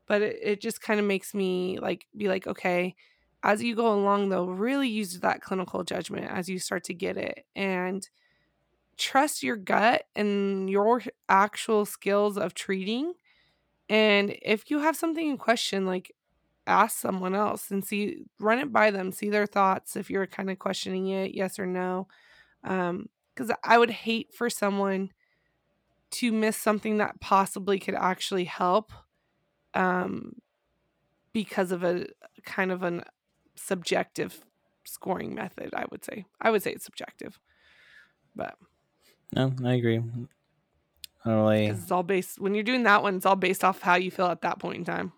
but 0.07 0.23
it, 0.23 0.39
it 0.43 0.61
just 0.61 0.81
kind 0.83 1.01
of 1.01 1.07
makes 1.07 1.35
me 1.35 1.79
like 1.81 2.07
be 2.17 2.29
like 2.29 2.47
okay 2.47 2.95
as 3.43 3.63
you 3.63 3.75
go 3.75 3.93
along 3.93 4.29
though 4.29 4.47
really 4.47 4.89
use 4.89 5.21
that 5.21 5.43
clinical 5.43 5.85
judgment 5.85 6.31
as 6.31 6.49
you 6.49 6.59
start 6.59 6.85
to 6.85 6.95
get 6.95 7.17
it 7.17 7.45
and 7.57 8.09
trust 8.99 9.43
your 9.43 9.57
gut 9.57 10.05
and 10.15 10.69
your 10.71 11.03
actual 11.29 11.85
skills 11.87 12.37
of 12.37 12.55
treating 12.55 13.15
and 13.89 14.37
if 14.43 14.71
you 14.71 14.81
have 14.81 14.97
something 14.97 15.29
in 15.31 15.39
question 15.39 15.87
like 15.87 16.13
ask 16.67 16.99
someone 16.99 17.35
else 17.35 17.71
and 17.71 17.85
see 17.85 18.25
run 18.41 18.59
it 18.59 18.73
by 18.73 18.91
them 18.91 19.13
see 19.13 19.31
their 19.31 19.47
thoughts 19.47 19.97
if 19.97 20.11
you're 20.11 20.27
kind 20.27 20.51
of 20.51 20.59
questioning 20.59 21.09
it 21.09 21.35
yes 21.35 21.59
or 21.59 21.67
no 21.67 22.09
um 22.65 23.09
because 23.35 23.53
i 23.65 23.79
would 23.79 23.91
hate 23.91 24.35
for 24.35 24.51
someone 24.51 25.11
to 26.13 26.33
miss 26.33 26.57
something 26.57 26.99
that 26.99 27.21
possibly 27.21 27.79
could 27.79 27.95
actually 27.95 28.45
help 28.45 28.93
um 29.75 30.35
because 31.33 31.73
of 31.73 31.83
a 31.83 32.07
kind 32.45 32.71
of 32.71 32.83
an 32.83 33.03
subjective 33.57 34.41
scoring 34.85 35.35
method 35.35 35.71
i 35.75 35.85
would 35.91 36.05
say 36.05 36.25
i 36.41 36.51
would 36.51 36.63
say 36.63 36.73
it's 36.73 36.85
subjective 36.85 37.39
but 38.35 38.57
No, 39.35 39.53
I 39.65 39.75
agree. 39.75 39.99
I 39.99 41.29
don't 41.29 41.39
really 41.39 41.67
it's 41.67 41.91
all 41.91 42.03
based 42.03 42.41
when 42.41 42.55
you're 42.55 42.65
doing 42.65 42.83
that 42.85 43.03
one 43.03 43.17
it's 43.17 43.27
all 43.27 43.37
based 43.37 43.65
off 43.65 43.81
how 43.81 43.95
you 43.95 44.11
feel 44.11 44.27
at 44.27 44.43
that 44.43 44.59
point 44.59 44.79
in 44.79 44.85
time 44.85 45.13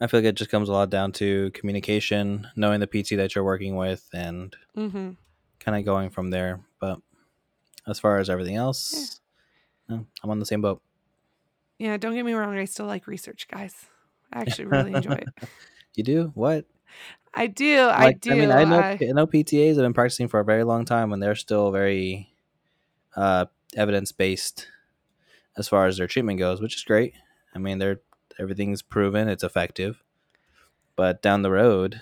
I 0.00 0.06
feel 0.06 0.20
like 0.20 0.28
it 0.28 0.34
just 0.34 0.50
comes 0.50 0.68
a 0.68 0.72
lot 0.72 0.88
down 0.88 1.12
to 1.12 1.50
communication, 1.50 2.48
knowing 2.56 2.80
the 2.80 2.86
PT 2.86 3.16
that 3.16 3.34
you're 3.34 3.44
working 3.44 3.76
with 3.76 4.08
and 4.14 4.56
mm-hmm. 4.76 5.10
kind 5.58 5.78
of 5.78 5.84
going 5.84 6.08
from 6.08 6.30
there. 6.30 6.60
But 6.80 7.00
as 7.86 8.00
far 8.00 8.16
as 8.18 8.30
everything 8.30 8.56
else, 8.56 9.19
no, 9.90 10.06
I'm 10.22 10.30
on 10.30 10.38
the 10.38 10.46
same 10.46 10.62
boat. 10.62 10.80
yeah 11.78 11.96
don't 11.96 12.14
get 12.14 12.24
me 12.24 12.32
wrong 12.32 12.56
i 12.56 12.64
still 12.64 12.86
like 12.86 13.06
research 13.06 13.46
guys 13.48 13.74
i 14.32 14.40
actually 14.40 14.66
really 14.66 14.94
enjoy 14.94 15.14
it 15.14 15.28
You 15.96 16.04
do 16.04 16.30
what? 16.34 16.66
I 17.34 17.48
do. 17.48 17.88
I 17.88 18.12
do. 18.12 18.30
I 18.30 18.34
mean, 18.36 18.50
I 18.52 18.64
know 18.64 18.78
I- 18.80 18.98
I 19.02 19.12
know 19.12 19.26
PTAs 19.26 19.70
have 19.74 19.84
been 19.84 19.92
practicing 19.92 20.28
for 20.28 20.38
a 20.38 20.44
very 20.44 20.62
long 20.62 20.84
time, 20.84 21.12
and 21.12 21.20
they're 21.20 21.34
still 21.34 21.72
very 21.72 22.32
uh, 23.16 23.46
evidence 23.76 24.12
based 24.12 24.68
as 25.56 25.68
far 25.68 25.86
as 25.86 25.96
their 25.96 26.06
treatment 26.06 26.38
goes, 26.38 26.60
which 26.60 26.76
is 26.76 26.84
great. 26.84 27.14
I 27.54 27.58
mean, 27.58 27.78
they're 27.78 28.00
everything's 28.38 28.82
proven, 28.82 29.28
it's 29.28 29.42
effective. 29.42 30.02
But 30.94 31.22
down 31.22 31.42
the 31.42 31.50
road, 31.50 32.00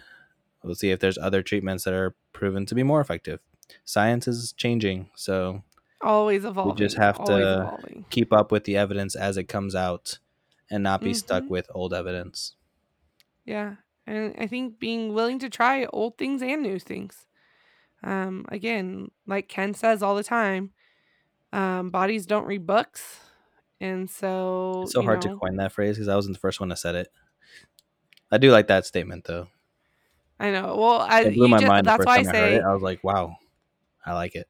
we'll 0.63 0.75
see 0.75 0.91
if 0.91 1.01
there's 1.01 1.19
other 1.19 1.43
treatments 1.43 1.85
that 1.85 1.95
are 1.95 2.15
proven 2.35 2.67
to 2.67 2.75
be 2.75 2.83
more 2.83 3.01
effective. 3.01 3.41
Science 3.87 4.29
is 4.29 4.53
changing, 4.53 5.09
so 5.17 5.63
Always 6.01 6.45
evolving. 6.45 6.75
we 6.75 6.79
just 6.79 6.97
have 6.97 7.23
to 7.25 7.77
keep 8.11 8.33
up 8.33 8.53
with 8.53 8.65
the 8.65 8.77
evidence 8.77 9.17
as 9.17 9.37
it 9.37 9.45
comes 9.45 9.75
out 9.75 10.19
and 10.71 10.83
not 10.83 11.01
be 11.01 11.13
stuck 11.15 11.45
Mhm. 11.45 11.49
with 11.49 11.67
old 11.75 11.93
evidence. 11.93 12.55
Yeah. 13.45 13.77
And 14.07 14.35
I 14.39 14.47
think 14.47 14.79
being 14.79 15.13
willing 15.13 15.39
to 15.41 15.51
try 15.51 15.87
old 15.87 16.17
things 16.19 16.43
and 16.43 16.63
new 16.63 16.79
things. 16.79 17.27
Um, 18.05 18.45
again, 18.49 19.11
like 19.27 19.49
Ken 19.49 19.75
says 19.75 20.03
all 20.03 20.15
the 20.15 20.23
time, 20.23 20.73
um, 21.53 21.91
bodies 21.91 22.27
don't 22.27 22.47
read 22.47 22.67
books. 22.67 23.21
And 23.81 24.09
so, 24.09 24.83
It's 24.83 24.93
so 24.93 25.03
hard 25.03 25.21
to 25.23 25.37
coin 25.37 25.57
that 25.57 25.73
phrase 25.73 25.97
because 25.97 26.09
I 26.09 26.15
wasn't 26.17 26.37
the 26.37 26.41
first 26.41 26.61
one 26.61 26.69
to 26.69 26.77
said 26.77 26.95
it. 26.95 27.09
I 28.31 28.39
do 28.39 28.51
like 28.53 28.67
that 28.69 28.87
statement 28.87 29.25
though. 29.25 29.49
I 30.39 30.51
know. 30.51 30.77
Well, 30.77 31.01
I 31.01 31.23
It 31.23 31.35
blew 31.35 31.49
my 31.49 31.59
just 31.59 31.69
mind 31.69 31.87
that's 31.87 32.05
why 32.05 32.17
I 32.17 32.19
I 32.19 32.23
say 32.23 32.55
it. 32.57 32.63
I 32.63 32.73
was 32.73 32.83
like, 32.83 33.03
wow, 33.03 33.37
I 34.07 34.15
like 34.15 34.35
it. 34.37 34.49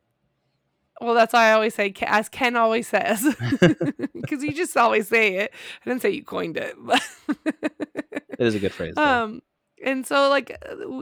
Well, 1.00 1.14
that's 1.14 1.32
why 1.32 1.46
I 1.48 1.52
always 1.52 1.74
say 1.74 1.92
as 2.02 2.28
Ken 2.28 2.56
always 2.56 2.88
says. 2.88 3.24
Because 4.20 4.42
you 4.44 4.52
just 4.52 4.76
always 4.76 5.08
say 5.08 5.36
it. 5.36 5.52
I 5.86 5.88
didn't 5.88 6.02
say 6.02 6.10
you 6.10 6.22
coined 6.24 6.56
it. 6.58 6.74
but- 6.78 7.00
It 7.46 8.46
is 8.46 8.54
a 8.54 8.58
good 8.58 8.72
phrase. 8.72 8.94
Though. 8.96 9.02
um 9.02 9.40
and 9.84 10.06
so 10.06 10.28
like 10.28 10.56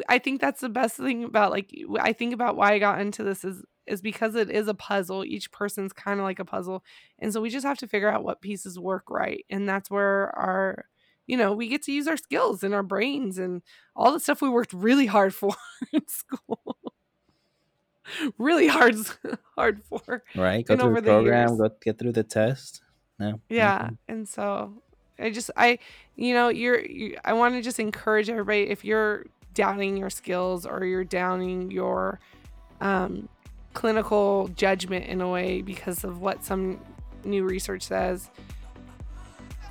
I 0.08 0.18
think 0.18 0.40
that's 0.40 0.60
the 0.60 0.68
best 0.68 0.96
thing 0.96 1.24
about 1.24 1.50
like 1.50 1.74
I 1.98 2.12
think 2.12 2.34
about 2.34 2.56
why 2.56 2.72
i 2.74 2.78
got 2.78 3.00
into 3.00 3.22
this 3.24 3.42
is 3.44 3.64
is 3.86 4.00
because 4.02 4.34
it 4.34 4.50
is 4.50 4.68
a 4.68 4.74
puzzle 4.74 5.24
each 5.24 5.50
person's 5.50 5.92
kind 5.92 6.20
of 6.20 6.24
like 6.24 6.38
a 6.38 6.44
puzzle 6.44 6.84
and 7.18 7.32
so 7.32 7.40
we 7.40 7.48
just 7.50 7.64
have 7.66 7.78
to 7.78 7.86
figure 7.88 8.10
out 8.12 8.22
what 8.24 8.40
pieces 8.42 8.78
work 8.78 9.10
right 9.10 9.44
and 9.50 9.68
that's 9.68 9.90
where 9.90 10.30
our 10.38 10.84
you 11.26 11.36
know 11.36 11.52
we 11.54 11.68
get 11.68 11.82
to 11.84 11.92
use 11.92 12.06
our 12.06 12.16
skills 12.18 12.62
and 12.62 12.74
our 12.74 12.82
brains 12.82 13.38
and 13.38 13.62
all 13.94 14.12
the 14.12 14.20
stuff 14.20 14.42
we 14.42 14.48
worked 14.48 14.72
really 14.74 15.06
hard 15.06 15.34
for 15.40 15.54
in 15.92 16.06
school 16.06 16.76
really 18.38 18.68
hard 18.68 18.96
hard 19.56 19.82
for 19.84 20.22
right? 20.34 20.66
Go 20.66 20.76
through 20.76 20.86
over 20.86 21.00
the 21.00 21.10
program, 21.10 21.56
go 21.56 21.70
get 21.80 21.98
through 21.98 22.12
the 22.12 22.24
test. 22.24 22.82
No. 23.18 23.40
yeah 23.48 23.88
and 24.08 24.28
so 24.28 24.74
i 25.18 25.30
just 25.30 25.50
i 25.56 25.78
you 26.16 26.34
know 26.34 26.48
you're 26.48 26.84
you, 26.84 27.16
i 27.24 27.32
want 27.32 27.54
to 27.54 27.62
just 27.62 27.80
encourage 27.80 28.28
everybody 28.28 28.68
if 28.68 28.84
you're 28.84 29.24
doubting 29.54 29.96
your 29.96 30.10
skills 30.10 30.66
or 30.66 30.84
you're 30.84 31.02
doubting 31.02 31.70
your 31.70 32.20
um 32.82 33.26
clinical 33.72 34.48
judgment 34.48 35.06
in 35.06 35.22
a 35.22 35.28
way 35.30 35.62
because 35.62 36.04
of 36.04 36.20
what 36.20 36.44
some 36.44 36.78
new 37.24 37.44
research 37.44 37.82
says 37.84 38.28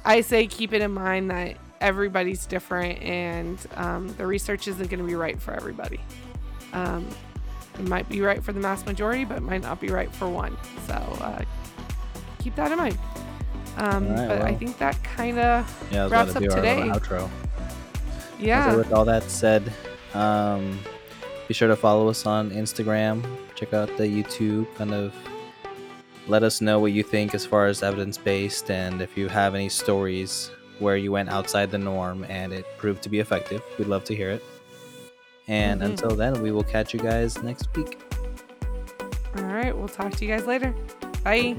i 0.05 0.21
say 0.21 0.47
keep 0.47 0.73
it 0.73 0.81
in 0.81 0.91
mind 0.91 1.29
that 1.29 1.55
everybody's 1.81 2.47
different 2.47 2.99
and 3.03 3.59
um, 3.75 4.07
the 4.17 4.25
research 4.25 4.67
isn't 4.67 4.89
going 4.89 4.99
to 4.99 5.05
be 5.05 5.13
right 5.13 5.39
for 5.39 5.53
everybody 5.53 5.99
um, 6.73 7.07
it 7.79 7.87
might 7.87 8.07
be 8.09 8.21
right 8.21 8.43
for 8.43 8.53
the 8.53 8.59
mass 8.59 8.85
majority 8.85 9.25
but 9.25 9.37
it 9.37 9.43
might 9.43 9.61
not 9.61 9.79
be 9.81 9.89
right 9.89 10.13
for 10.13 10.27
one 10.29 10.55
so 10.87 10.93
uh, 10.93 11.41
keep 12.39 12.55
that 12.55 12.71
in 12.71 12.77
mind 12.77 12.97
um, 13.77 14.07
Alright, 14.07 14.27
but 14.29 14.41
I 14.43 14.55
think 14.55 14.77
that 14.77 15.01
kind 15.03 15.37
of 15.37 15.87
Yeah, 15.91 16.07
wraps 16.09 16.33
up 16.35 16.41
today. 16.43 16.77
outro. 16.83 17.29
yeah. 18.39 18.71
So 18.71 18.77
with 18.77 18.93
all 18.93 19.03
that 19.03 19.23
said, 19.23 19.69
um, 20.13 20.79
be 21.49 21.53
sure 21.53 21.67
to 21.67 21.75
follow 21.75 22.07
us 22.07 22.25
on 22.25 22.51
Instagram. 22.51 23.21
Check 23.55 23.73
out 23.73 23.89
the 23.97 24.03
YouTube. 24.05 24.73
Kind 24.75 24.93
of 24.93 25.13
let 26.27 26.41
us 26.41 26.61
know 26.61 26.79
what 26.79 26.93
you 26.93 27.03
think 27.03 27.35
as 27.35 27.45
far 27.45 27.67
as 27.67 27.83
evidence 27.83 28.17
based, 28.17 28.71
and 28.71 29.01
if 29.01 29.17
you 29.17 29.27
have 29.27 29.55
any 29.55 29.67
stories 29.67 30.51
where 30.79 30.95
you 30.95 31.11
went 31.11 31.27
outside 31.29 31.69
the 31.69 31.77
norm 31.77 32.25
and 32.29 32.53
it 32.53 32.65
proved 32.77 33.03
to 33.03 33.09
be 33.09 33.19
effective, 33.19 33.61
we'd 33.77 33.89
love 33.89 34.05
to 34.05 34.15
hear 34.15 34.29
it. 34.29 34.41
And 35.47 35.81
Mhm. 35.81 35.85
until 35.85 36.15
then, 36.15 36.41
we 36.41 36.51
will 36.51 36.63
catch 36.63 36.93
you 36.93 36.99
guys 36.99 37.41
next 37.43 37.67
week. 37.75 37.99
All 39.37 39.43
right. 39.43 39.75
We'll 39.77 39.87
talk 39.87 40.11
to 40.13 40.25
you 40.25 40.31
guys 40.31 40.45
later. 40.47 40.73
Bye. 41.23 41.55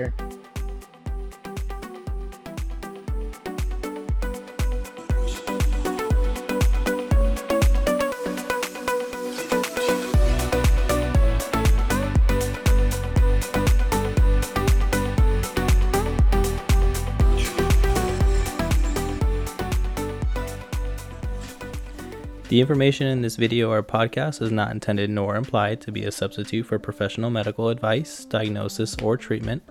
The 22.56 22.62
information 22.62 23.06
in 23.08 23.20
this 23.20 23.36
video 23.36 23.70
or 23.70 23.82
podcast 23.82 24.40
is 24.40 24.50
not 24.50 24.70
intended 24.70 25.10
nor 25.10 25.36
implied 25.36 25.82
to 25.82 25.92
be 25.92 26.04
a 26.04 26.10
substitute 26.10 26.64
for 26.64 26.78
professional 26.78 27.28
medical 27.28 27.68
advice, 27.68 28.24
diagnosis, 28.24 28.96
or 29.02 29.18
treatment. 29.18 29.62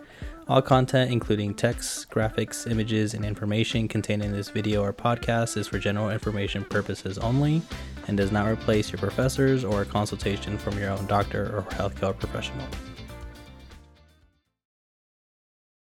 All 0.47 0.61
content, 0.61 1.09
including 1.09 1.55
text, 1.55 2.11
graphics, 2.11 2.69
images, 2.69 3.15
and 3.15 3.25
information 3.25 3.87
contained 3.87 4.21
in 4.21 4.31
this 4.31 4.51
video 4.51 4.83
or 4.83 4.93
podcast, 4.93 5.57
is 5.57 5.67
for 5.67 5.79
general 5.79 6.11
information 6.11 6.63
purposes 6.63 7.17
only 7.17 7.63
and 8.07 8.17
does 8.17 8.31
not 8.31 8.45
replace 8.45 8.91
your 8.91 8.99
professors 8.99 9.63
or 9.63 9.81
a 9.81 9.85
consultation 9.85 10.55
from 10.55 10.77
your 10.77 10.91
own 10.91 11.07
doctor 11.07 11.57
or 11.57 11.63
healthcare 11.71 12.15
professional. 12.15 12.67